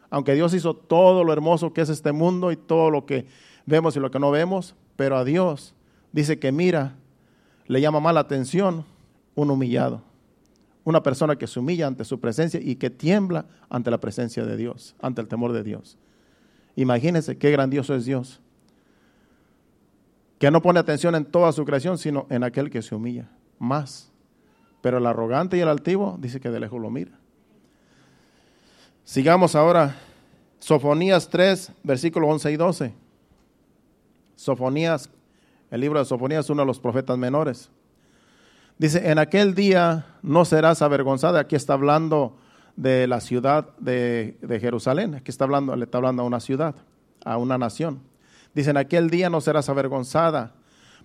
[0.09, 3.25] Aunque Dios hizo todo lo hermoso que es este mundo y todo lo que
[3.65, 5.73] vemos y lo que no vemos, pero a Dios
[6.13, 6.95] dice que mira,
[7.67, 8.85] le llama más la atención
[9.35, 10.01] un humillado.
[10.85, 14.55] Una persona que se humilla ante su presencia y que tiembla ante la presencia de
[14.55, 15.97] Dios, ante el temor de Dios.
[16.77, 18.39] Imagínense qué grandioso es Dios
[20.39, 24.11] que no pone atención en toda su creación, sino en aquel que se humilla más.
[24.85, 27.09] Pero el arrogante y el altivo dice que de lejos lo mira.
[29.03, 29.95] Sigamos ahora.
[30.59, 32.93] Sofonías 3, versículos 11 y 12.
[34.35, 35.09] Sofonías,
[35.71, 37.71] el libro de Sofonías es uno de los profetas menores.
[38.77, 41.39] Dice, en aquel día no serás avergonzada.
[41.39, 42.37] Aquí está hablando
[42.75, 45.15] de la ciudad de, de Jerusalén.
[45.15, 46.75] Aquí está hablando, le está hablando a una ciudad,
[47.23, 48.01] a una nación.
[48.53, 50.53] Dice, en aquel día no serás avergonzada,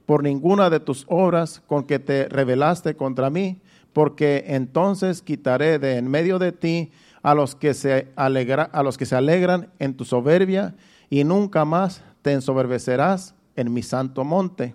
[0.05, 3.62] por ninguna de tus obras con que te rebelaste contra mí,
[3.93, 8.97] porque entonces quitaré de en medio de ti a los que se, alegra, a los
[8.97, 10.74] que se alegran en tu soberbia,
[11.11, 14.74] y nunca más te ensoberbecerás en mi santo monte.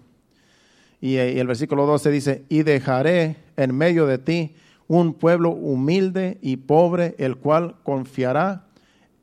[1.01, 4.55] Y, y el versículo 12 dice, y dejaré en medio de ti
[4.87, 8.65] un pueblo humilde y pobre, el cual confiará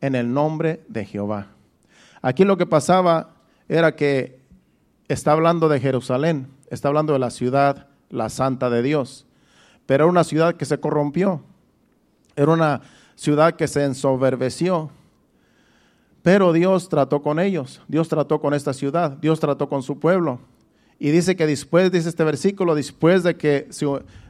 [0.01, 1.49] en el nombre de Jehová.
[2.21, 3.37] Aquí lo que pasaba
[3.69, 4.41] era que
[5.09, 9.27] está hablando de Jerusalén, está hablando de la ciudad, la santa de Dios,
[9.87, 11.43] pero era una ciudad que se corrompió,
[12.37, 12.83] era una
[13.15, 14.91] ciudad que se ensoberbeció,
[16.23, 20.39] pero Dios trató con ellos, Dios trató con esta ciudad, Dios trató con su pueblo.
[20.99, 23.67] Y dice que después, dice este versículo, después de que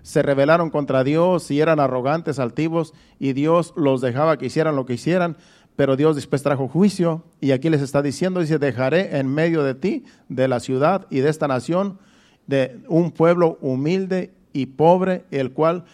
[0.02, 4.86] se, rebelaron contra Dios y eran arrogantes, altivos, y Dios los dejaba que hicieran lo
[4.86, 5.36] que hicieran,
[5.76, 7.24] pero Dios después trajo juicio.
[7.42, 11.20] Y aquí les está diciendo, dice, dejaré en medio de ti, de la ciudad y
[11.20, 11.98] de esta nación,
[12.46, 15.84] de un pueblo humilde y pobre, el cual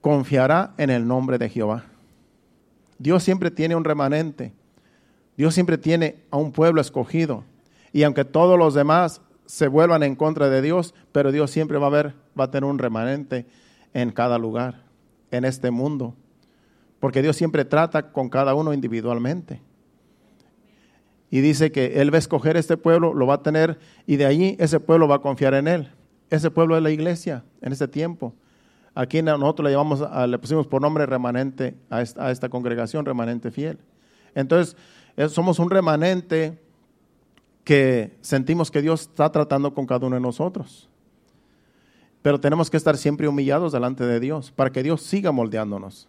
[0.00, 1.84] confiará en el nombre de Jehová.
[2.98, 4.52] Dios siempre tiene un remanente.
[5.36, 7.44] Dios siempre tiene a un pueblo escogido.
[7.92, 11.86] Y aunque todos los demás se vuelvan en contra de Dios, pero Dios siempre va
[11.86, 13.46] a ver, va a tener un remanente
[13.94, 14.82] en cada lugar,
[15.30, 16.14] en este mundo.
[17.00, 19.62] Porque Dios siempre trata con cada uno individualmente.
[21.30, 24.26] Y dice que Él va a escoger este pueblo, lo va a tener, y de
[24.26, 25.92] allí ese pueblo va a confiar en Él.
[26.30, 28.34] Ese pueblo es la iglesia en este tiempo.
[28.94, 33.50] Aquí nosotros le, llamamos, le pusimos por nombre remanente a esta, a esta congregación, remanente
[33.50, 33.78] fiel.
[34.34, 34.76] Entonces,
[35.28, 36.58] somos un remanente
[37.64, 40.88] que sentimos que Dios está tratando con cada uno de nosotros.
[42.22, 46.08] Pero tenemos que estar siempre humillados delante de Dios para que Dios siga moldeándonos.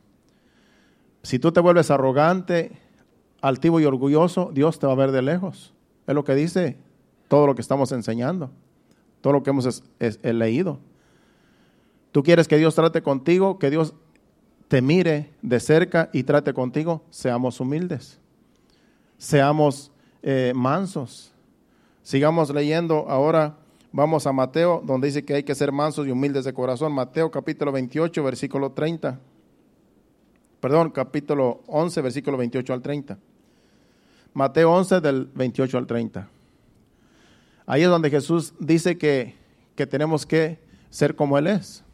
[1.22, 2.72] Si tú te vuelves arrogante,
[3.42, 5.74] altivo y orgulloso, Dios te va a ver de lejos.
[6.08, 6.78] Es lo que dice
[7.28, 8.52] todo lo que estamos enseñando,
[9.22, 9.84] todo lo que hemos
[10.24, 10.80] leído.
[12.12, 13.94] Tú quieres que Dios trate contigo, que Dios
[14.68, 18.20] te mire de cerca y trate contigo, seamos humildes,
[19.18, 19.92] seamos
[20.22, 21.34] eh, mansos,
[22.10, 23.56] Sigamos leyendo ahora.
[23.92, 26.92] Vamos a Mateo, donde dice que hay que ser mansos y humildes de corazón.
[26.92, 29.20] Mateo capítulo 28, versículo 30.
[30.60, 33.20] Perdón, capítulo 11, versículo 28 al 30.
[34.34, 36.28] Mateo 11 del 28 al 30.
[37.70, 39.36] Ahí es donde Jesús dice que,
[39.76, 40.60] que tenemos que
[40.90, 41.86] ser como Él es.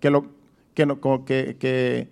[0.00, 0.30] Que, lo,
[0.72, 0.86] que,
[1.58, 2.08] que,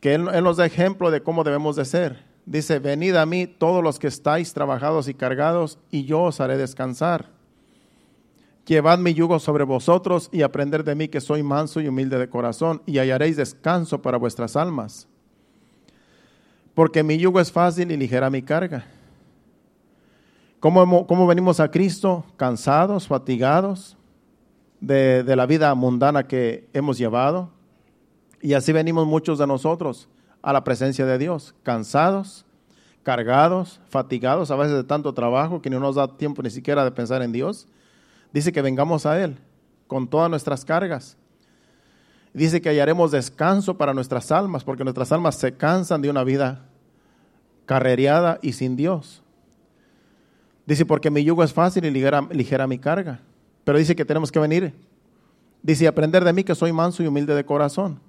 [0.00, 3.46] que, él, él nos da ejemplo de cómo debemos de ser Dice, venid a mí
[3.46, 7.30] todos los que estáis trabajados y cargados, y yo os haré descansar.
[8.66, 12.28] Llevad mi yugo sobre vosotros y aprender de mí que soy manso y humilde de
[12.28, 15.08] corazón, y hallaréis descanso para vuestras almas.
[16.74, 18.86] Porque mi yugo es fácil y ligera mi carga.
[20.64, 22.24] ¿Cómo, venimos a Cristo?
[22.38, 23.98] Cansados, fatigados
[24.80, 27.50] de, de la vida mundana que hemos llevado.
[28.40, 30.08] Y así venimos muchos de nosotros
[30.40, 32.46] a la presencia de Dios, cansados,
[33.02, 36.92] cargados, fatigados a veces de tanto trabajo que no nos da tiempo ni siquiera de
[36.92, 37.68] pensar en Dios.
[38.32, 39.36] Dice que vengamos a Él
[39.86, 41.18] con todas nuestras cargas.
[42.32, 46.64] Dice que hallaremos descanso para nuestras almas, porque nuestras almas se cansan de una vida
[47.66, 49.23] carrereada y sin Dios.
[50.66, 53.20] Dice, porque mi yugo es fácil y ligera, mi carga.
[53.64, 54.74] Pero dice que tenemos que venir.
[55.62, 58.00] Dice, aprender de mí que soy manso y humilde de corazón.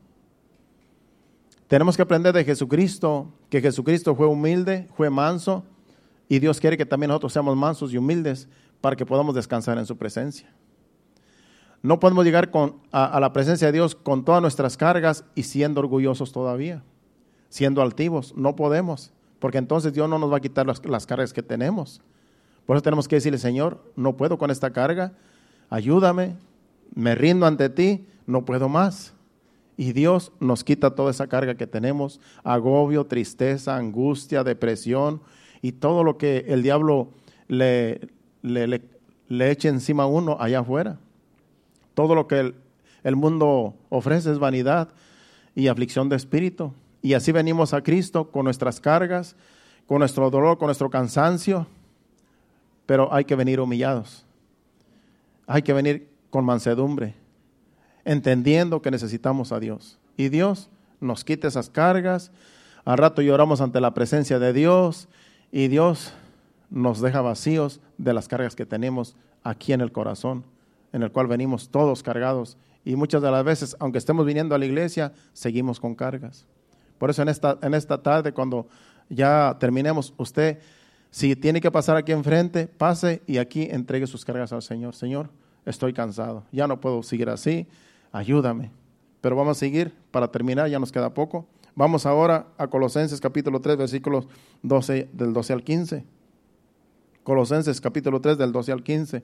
[1.68, 5.64] Tenemos que aprender de Jesucristo, que Jesucristo fue humilde, fue manso,
[6.30, 8.47] y Dios quiere que también nosotros seamos mansos y humildes
[8.82, 10.49] para que podamos descansar en su presencia.
[11.82, 12.51] No podemos llegar
[12.91, 16.84] a, la presencia de Dios con todas nuestras cargas y siendo orgullosos todavía,
[17.49, 18.34] siendo altivos.
[18.36, 22.01] No podemos, porque entonces Dios no nos va a quitar las, las cargas que tenemos.
[22.66, 25.13] Por eso tenemos que decirle, Señor, no puedo con esta carga,
[25.70, 26.36] ayúdame,
[26.93, 29.13] me rindo ante ti, no puedo más.
[29.78, 35.22] Y Dios nos quita toda esa carga que tenemos, agobio, tristeza, angustia, depresión
[35.61, 37.09] y todo lo que el diablo
[37.47, 38.09] le,
[38.41, 40.97] le, eche encima a uno allá afuera.
[41.93, 42.55] Todo lo que el,
[43.03, 44.89] el mundo ofrece es vanidad
[45.55, 46.74] y aflicción de espíritu.
[47.01, 49.36] Y así venimos a Cristo con nuestras cargas,
[49.88, 51.68] con nuestro dolor, con nuestro cansancio,
[52.86, 54.26] pero hay que venir humillados.
[55.48, 57.16] Hay que venir con mansedumbre
[58.06, 59.98] entendiendo que necesitamos a Dios.
[60.16, 60.70] Y Dios
[61.02, 62.32] nos quita esas cargas.
[62.86, 65.10] Al rato lloramos ante la presencia de Dios
[65.52, 66.14] y Dios
[66.70, 70.46] nos deja vacíos de las cargas que tenemos aquí en el corazón,
[70.94, 72.58] en el cual venimos todos cargados.
[72.86, 76.46] Y muchas de las veces, aunque estemos viniendo a la iglesia, seguimos con cargas.
[77.00, 78.68] Por eso en esta, en esta tarde, cuando
[79.10, 80.60] ya terminemos, usted
[81.16, 84.95] Si tiene que pasar aquí enfrente, pase y aquí entregue sus cargas al Señor.
[84.95, 85.30] Señor,
[85.66, 87.68] estoy cansado, ya no puedo seguir así,
[88.11, 88.70] ayúdame.
[89.22, 91.47] Pero vamos a seguir para terminar, ya nos queda poco.
[91.74, 94.28] Vamos ahora a Colosenses capítulo 3, versículos
[94.61, 96.05] 12, del 12 al 15.
[97.24, 99.24] Colosenses capítulo 3 del 12 al 15.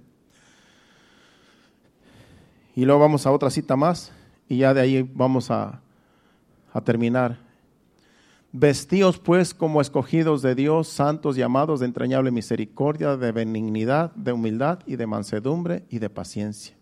[2.73, 4.13] Y luego vamos a otra cita más
[4.47, 5.81] y ya de ahí vamos a,
[6.71, 7.50] a terminar.
[8.53, 14.33] Vestíos pues como escogidos de Dios, santos y amados de entrañable misericordia, de benignidad, de
[14.33, 16.75] humildad y de mansedumbre y de paciencia.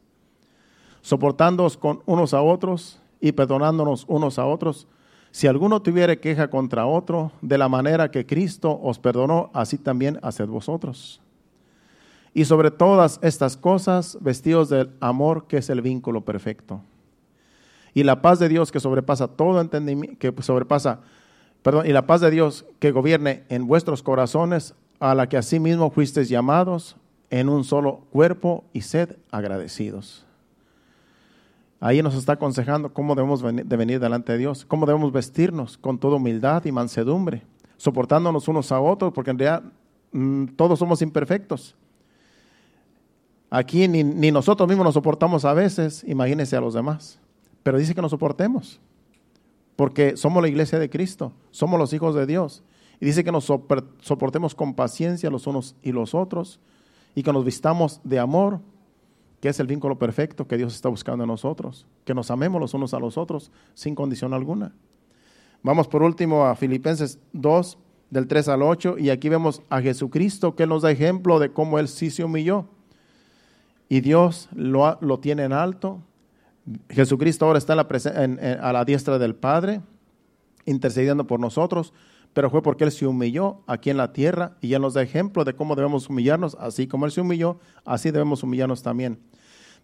[1.01, 4.87] Soportándoos con unos a otros y perdonándonos unos a otros.
[5.29, 10.19] Si alguno tuviere queja contra otro, de la manera que Cristo os perdonó, así también
[10.23, 11.21] haced vosotros.
[12.33, 16.81] Y sobre todas estas cosas, vestidos del amor, que es el vínculo perfecto.
[17.93, 21.01] Y la paz de Dios que sobrepasa todo entendimiento, que sobrepasa
[21.61, 25.89] perdón, y la paz de Dios que gobierne en vuestros corazones, a la que asimismo
[25.89, 26.95] fuisteis llamados
[27.29, 30.25] en un solo cuerpo y sed agradecidos.
[31.79, 35.97] Ahí nos está aconsejando cómo debemos de venir delante de Dios, cómo debemos vestirnos con
[35.97, 37.43] toda humildad y mansedumbre,
[37.77, 39.63] soportándonos unos a otros, porque en realidad
[40.11, 41.75] mm, todos somos imperfectos.
[43.49, 47.17] Aquí ni, ni nosotros mismos nos soportamos a veces, imagínense a los demás.
[47.63, 48.79] Pero dice que nos soportemos
[49.79, 52.63] porque somos la iglesia de Cristo, somos los hijos de Dios.
[52.99, 56.59] Y dice que nos soportemos con paciencia los unos y los otros
[57.15, 58.59] y que nos vistamos de amor,
[59.39, 62.73] que es el vínculo perfecto que Dios está buscando en nosotros, que nos amemos los
[62.73, 64.73] unos a los otros sin condición alguna.
[65.63, 67.77] Vamos por último a Filipenses 2,
[68.09, 71.79] del 3 al 8, y aquí vemos a Jesucristo que nos da ejemplo de cómo
[71.79, 72.65] Él sí se humilló.
[73.87, 76.01] Y Dios lo, lo tiene en alto,
[76.89, 79.81] Jesucristo ahora está a la diestra del Padre,
[80.65, 81.93] intercediendo por nosotros,
[82.33, 85.43] pero fue porque Él se humilló aquí en la tierra y Él nos da ejemplo
[85.45, 89.19] de cómo debemos humillarnos, así como Él se humilló, así debemos humillarnos también.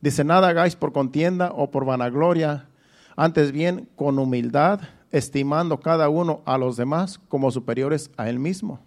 [0.01, 2.69] Dice, nada hagáis por contienda o por vanagloria,
[3.15, 4.81] antes bien con humildad,
[5.11, 8.79] estimando cada uno a los demás como superiores a Él mismo.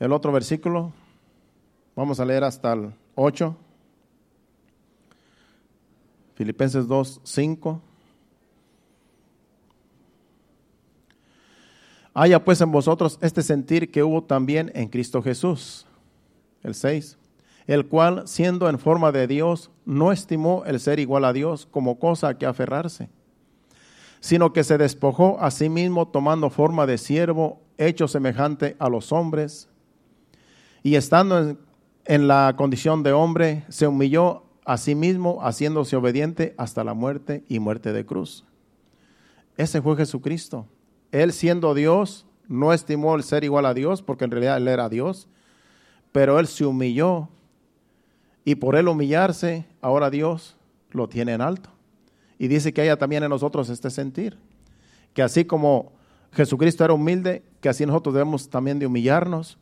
[0.00, 0.92] El otro versículo,
[1.94, 3.56] vamos a leer hasta el 8.
[6.34, 7.80] Filipenses 2, 5.
[12.12, 15.86] Haya pues en vosotros este sentir que hubo también en Cristo Jesús.
[16.62, 17.18] El 6.
[17.66, 21.98] El cual, siendo en forma de Dios, no estimó el ser igual a Dios como
[21.98, 23.08] cosa a que aferrarse,
[24.20, 29.12] sino que se despojó a sí mismo tomando forma de siervo, hecho semejante a los
[29.12, 29.68] hombres,
[30.82, 31.58] y estando en,
[32.04, 37.92] en la condición de hombre, se humilló asimismo haciéndose obediente hasta la muerte y muerte
[37.92, 38.44] de cruz.
[39.56, 40.66] Ese fue Jesucristo.
[41.12, 44.88] Él siendo Dios, no estimó el ser igual a Dios, porque en realidad Él era
[44.88, 45.28] Dios,
[46.12, 47.28] pero Él se humilló
[48.44, 50.56] y por Él humillarse, ahora Dios
[50.90, 51.70] lo tiene en alto.
[52.38, 54.36] Y dice que haya también en nosotros este sentir,
[55.12, 55.92] que así como
[56.32, 59.58] Jesucristo era humilde, que así nosotros debemos también de humillarnos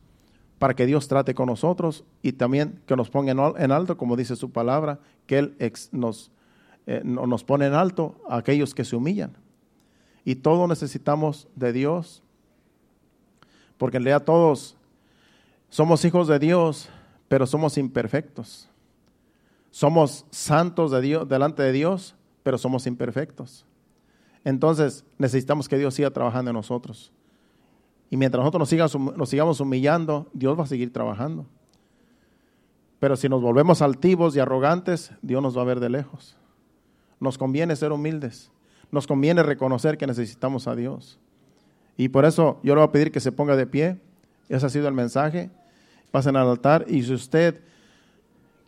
[0.63, 4.37] para que Dios trate con nosotros y también que nos ponga en alto, como dice
[4.37, 4.97] su palabra,
[5.27, 5.57] que Él
[5.91, 6.31] nos,
[6.87, 9.35] eh, nos pone en alto a aquellos que se humillan.
[10.23, 12.23] Y todos necesitamos de Dios,
[13.77, 14.77] porque en realidad todos
[15.69, 16.87] somos hijos de Dios,
[17.27, 18.69] pero somos imperfectos.
[19.69, 23.65] Somos santos de Dios, delante de Dios, pero somos imperfectos.
[24.45, 27.11] Entonces necesitamos que Dios siga trabajando en nosotros.
[28.13, 31.47] Y mientras nosotros nos, sigamos humillando, Dios va a seguir trabajando.
[32.99, 36.37] Pero si nos volvemos altivos y arrogantes, Dios nos va a ver de lejos.
[37.19, 38.51] Nos conviene ser humildes.
[38.91, 41.17] Nos conviene reconocer que necesitamos a Dios.
[41.97, 43.99] Y por eso yo le voy a pedir que se ponga de pie.
[44.47, 45.49] Ese ha sido el mensaje.
[46.11, 46.85] Pasen al altar.
[46.87, 47.61] Y si usted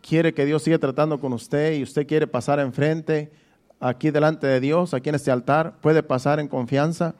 [0.02, 3.30] quiere que Dios siga tratando con usted y usted quiere pasar enfrente,
[3.78, 7.14] aquí delante de Dios, aquí en este altar, puede pasar en confianza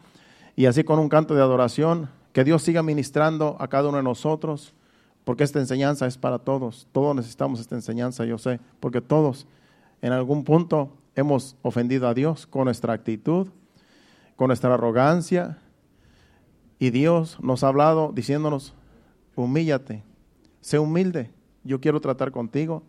[0.57, 4.03] y así con un canto de adoración, que Dios siga ministrando a cada uno de
[4.03, 4.75] nosotros,
[5.25, 6.87] porque esta enseñanza es para todos.
[6.93, 9.47] Todos necesitamos esta enseñanza, yo sé, porque todos
[10.03, 13.49] en algún punto hemos ofendido a Dios con nuestra actitud,
[14.37, 15.57] con nuestra arrogancia,
[16.79, 18.75] y Dios nos ha hablado diciéndonos,
[19.35, 20.03] humíllate,
[20.61, 21.31] sé humilde,
[21.65, 22.83] yo quiero tratar contigo,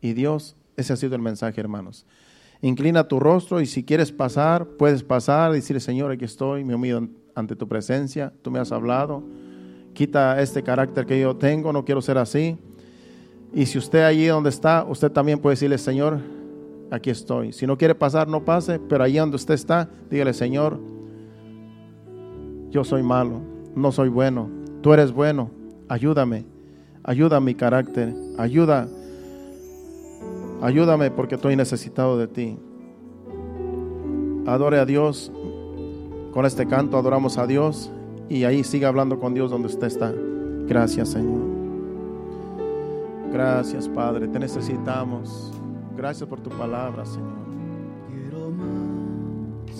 [0.00, 2.06] y Dios, ese ha sido el mensaje, hermanos.
[2.60, 7.08] Inclina tu rostro y si quieres pasar, puedes pasar decir, Señor, aquí estoy, me humillo
[7.40, 9.22] ante tu presencia, tú me has hablado,
[9.92, 12.56] quita este carácter que yo tengo, no quiero ser así.
[13.52, 16.20] Y si usted allí donde está, usted también puede decirle, Señor,
[16.90, 17.52] aquí estoy.
[17.52, 20.78] Si no quiere pasar, no pase, pero allí donde usted está, dígale, Señor,
[22.70, 23.40] yo soy malo,
[23.74, 24.48] no soy bueno,
[24.80, 25.50] tú eres bueno,
[25.90, 26.44] Ayúdame,
[27.02, 28.86] ayuda a mi carácter, ayuda,
[30.62, 32.56] ayúdame porque estoy necesitado de ti.
[34.46, 35.32] Adore a Dios.
[36.32, 37.90] Con este canto adoramos a Dios
[38.28, 40.12] y ahí siga hablando con Dios donde usted está.
[40.66, 41.40] Gracias, Señor.
[43.32, 44.28] Gracias, Padre.
[44.28, 45.52] Te necesitamos.
[45.96, 47.40] Gracias por tu palabra, Señor.
[48.08, 49.76] Quiero más,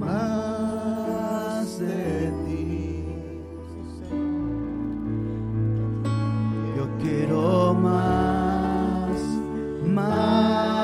[0.00, 3.04] más de ti.
[6.76, 9.20] Yo quiero más,
[9.86, 10.75] más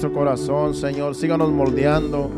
[0.00, 1.14] nuestro corazón, Señor.
[1.14, 2.30] Síganos moldeando.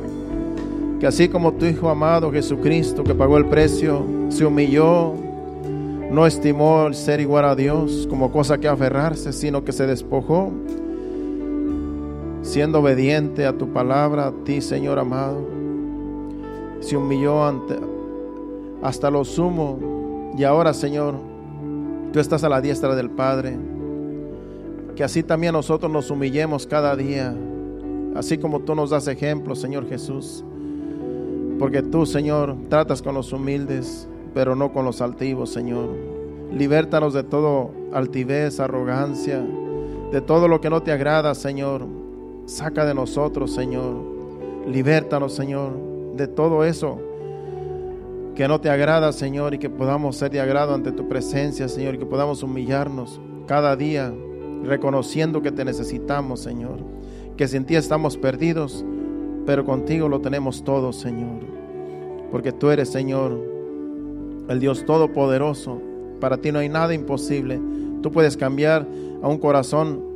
[0.99, 5.15] Que así como tu Hijo amado Jesucristo, que pagó el precio, se humilló,
[6.11, 10.51] no estimó el ser igual a Dios como cosa que aferrarse, sino que se despojó,
[12.43, 15.47] siendo obediente a tu palabra, a ti, Señor amado.
[16.81, 17.79] Se humilló ante,
[18.83, 20.33] hasta lo sumo.
[20.37, 21.15] Y ahora, Señor,
[22.13, 23.57] tú estás a la diestra del Padre.
[24.97, 27.35] Que así también nosotros nos humillemos cada día,
[28.15, 30.45] así como tú nos das ejemplo, Señor Jesús.
[31.59, 35.89] Porque tú, Señor, tratas con los humildes, pero no con los altivos, Señor.
[36.53, 39.45] Libértanos de todo altivez, arrogancia,
[40.11, 41.87] de todo lo que no te agrada, Señor.
[42.47, 43.95] Saca de nosotros, Señor.
[44.67, 45.73] Libértanos, Señor,
[46.17, 46.99] de todo eso
[48.35, 51.95] que no te agrada, Señor, y que podamos ser de agrado ante tu presencia, Señor,
[51.95, 54.13] y que podamos humillarnos cada día,
[54.65, 56.79] reconociendo que te necesitamos, Señor,
[57.37, 58.85] que sin ti estamos perdidos,
[59.47, 61.41] pero contigo lo tenemos todo, Señor,
[62.31, 63.39] porque tú eres, Señor,
[64.49, 65.81] el Dios Todopoderoso.
[66.21, 67.61] Para ti no hay nada imposible.
[68.01, 68.87] Tú puedes cambiar
[69.23, 70.13] a un corazón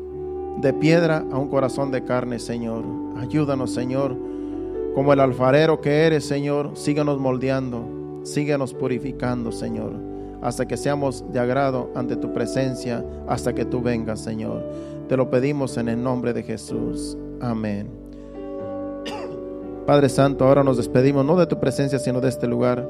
[0.61, 2.85] de piedra a un corazón de carne, Señor.
[3.19, 4.17] Ayúdanos, Señor,
[4.95, 9.93] como el alfarero que eres, Señor, síguenos moldeando, síguenos purificando, Señor,
[10.43, 14.63] hasta que seamos de agrado ante tu presencia, hasta que tú vengas, Señor.
[15.09, 17.17] Te lo pedimos en el nombre de Jesús.
[17.41, 17.89] Amén.
[19.87, 22.89] Padre Santo, ahora nos despedimos no de tu presencia, sino de este lugar.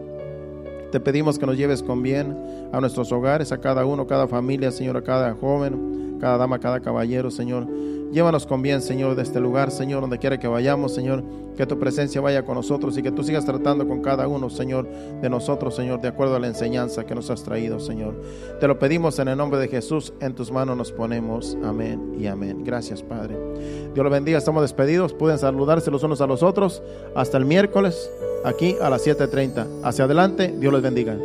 [0.91, 2.35] Te pedimos que nos lleves con bien
[2.73, 6.81] a nuestros hogares, a cada uno, cada familia, Señor, a cada joven, cada dama, cada
[6.81, 7.67] caballero, Señor.
[8.13, 11.25] Llévanos con bien, Señor, de este lugar, Señor, donde quiera que vayamos, Señor,
[11.57, 14.89] que tu presencia vaya con nosotros y que tú sigas tratando con cada uno, Señor,
[15.21, 18.21] de nosotros, Señor, de acuerdo a la enseñanza que nos has traído, Señor.
[18.61, 21.57] Te lo pedimos en el nombre de Jesús, en tus manos nos ponemos.
[21.65, 22.63] Amén y amén.
[22.65, 23.37] Gracias, Padre.
[23.93, 25.13] Dios lo bendiga, estamos despedidos.
[25.13, 26.83] Pueden saludarse los unos a los otros.
[27.15, 28.11] Hasta el miércoles,
[28.45, 29.83] aquí a las 7.30.
[29.83, 31.17] Hacia adelante, Dios les bendiga.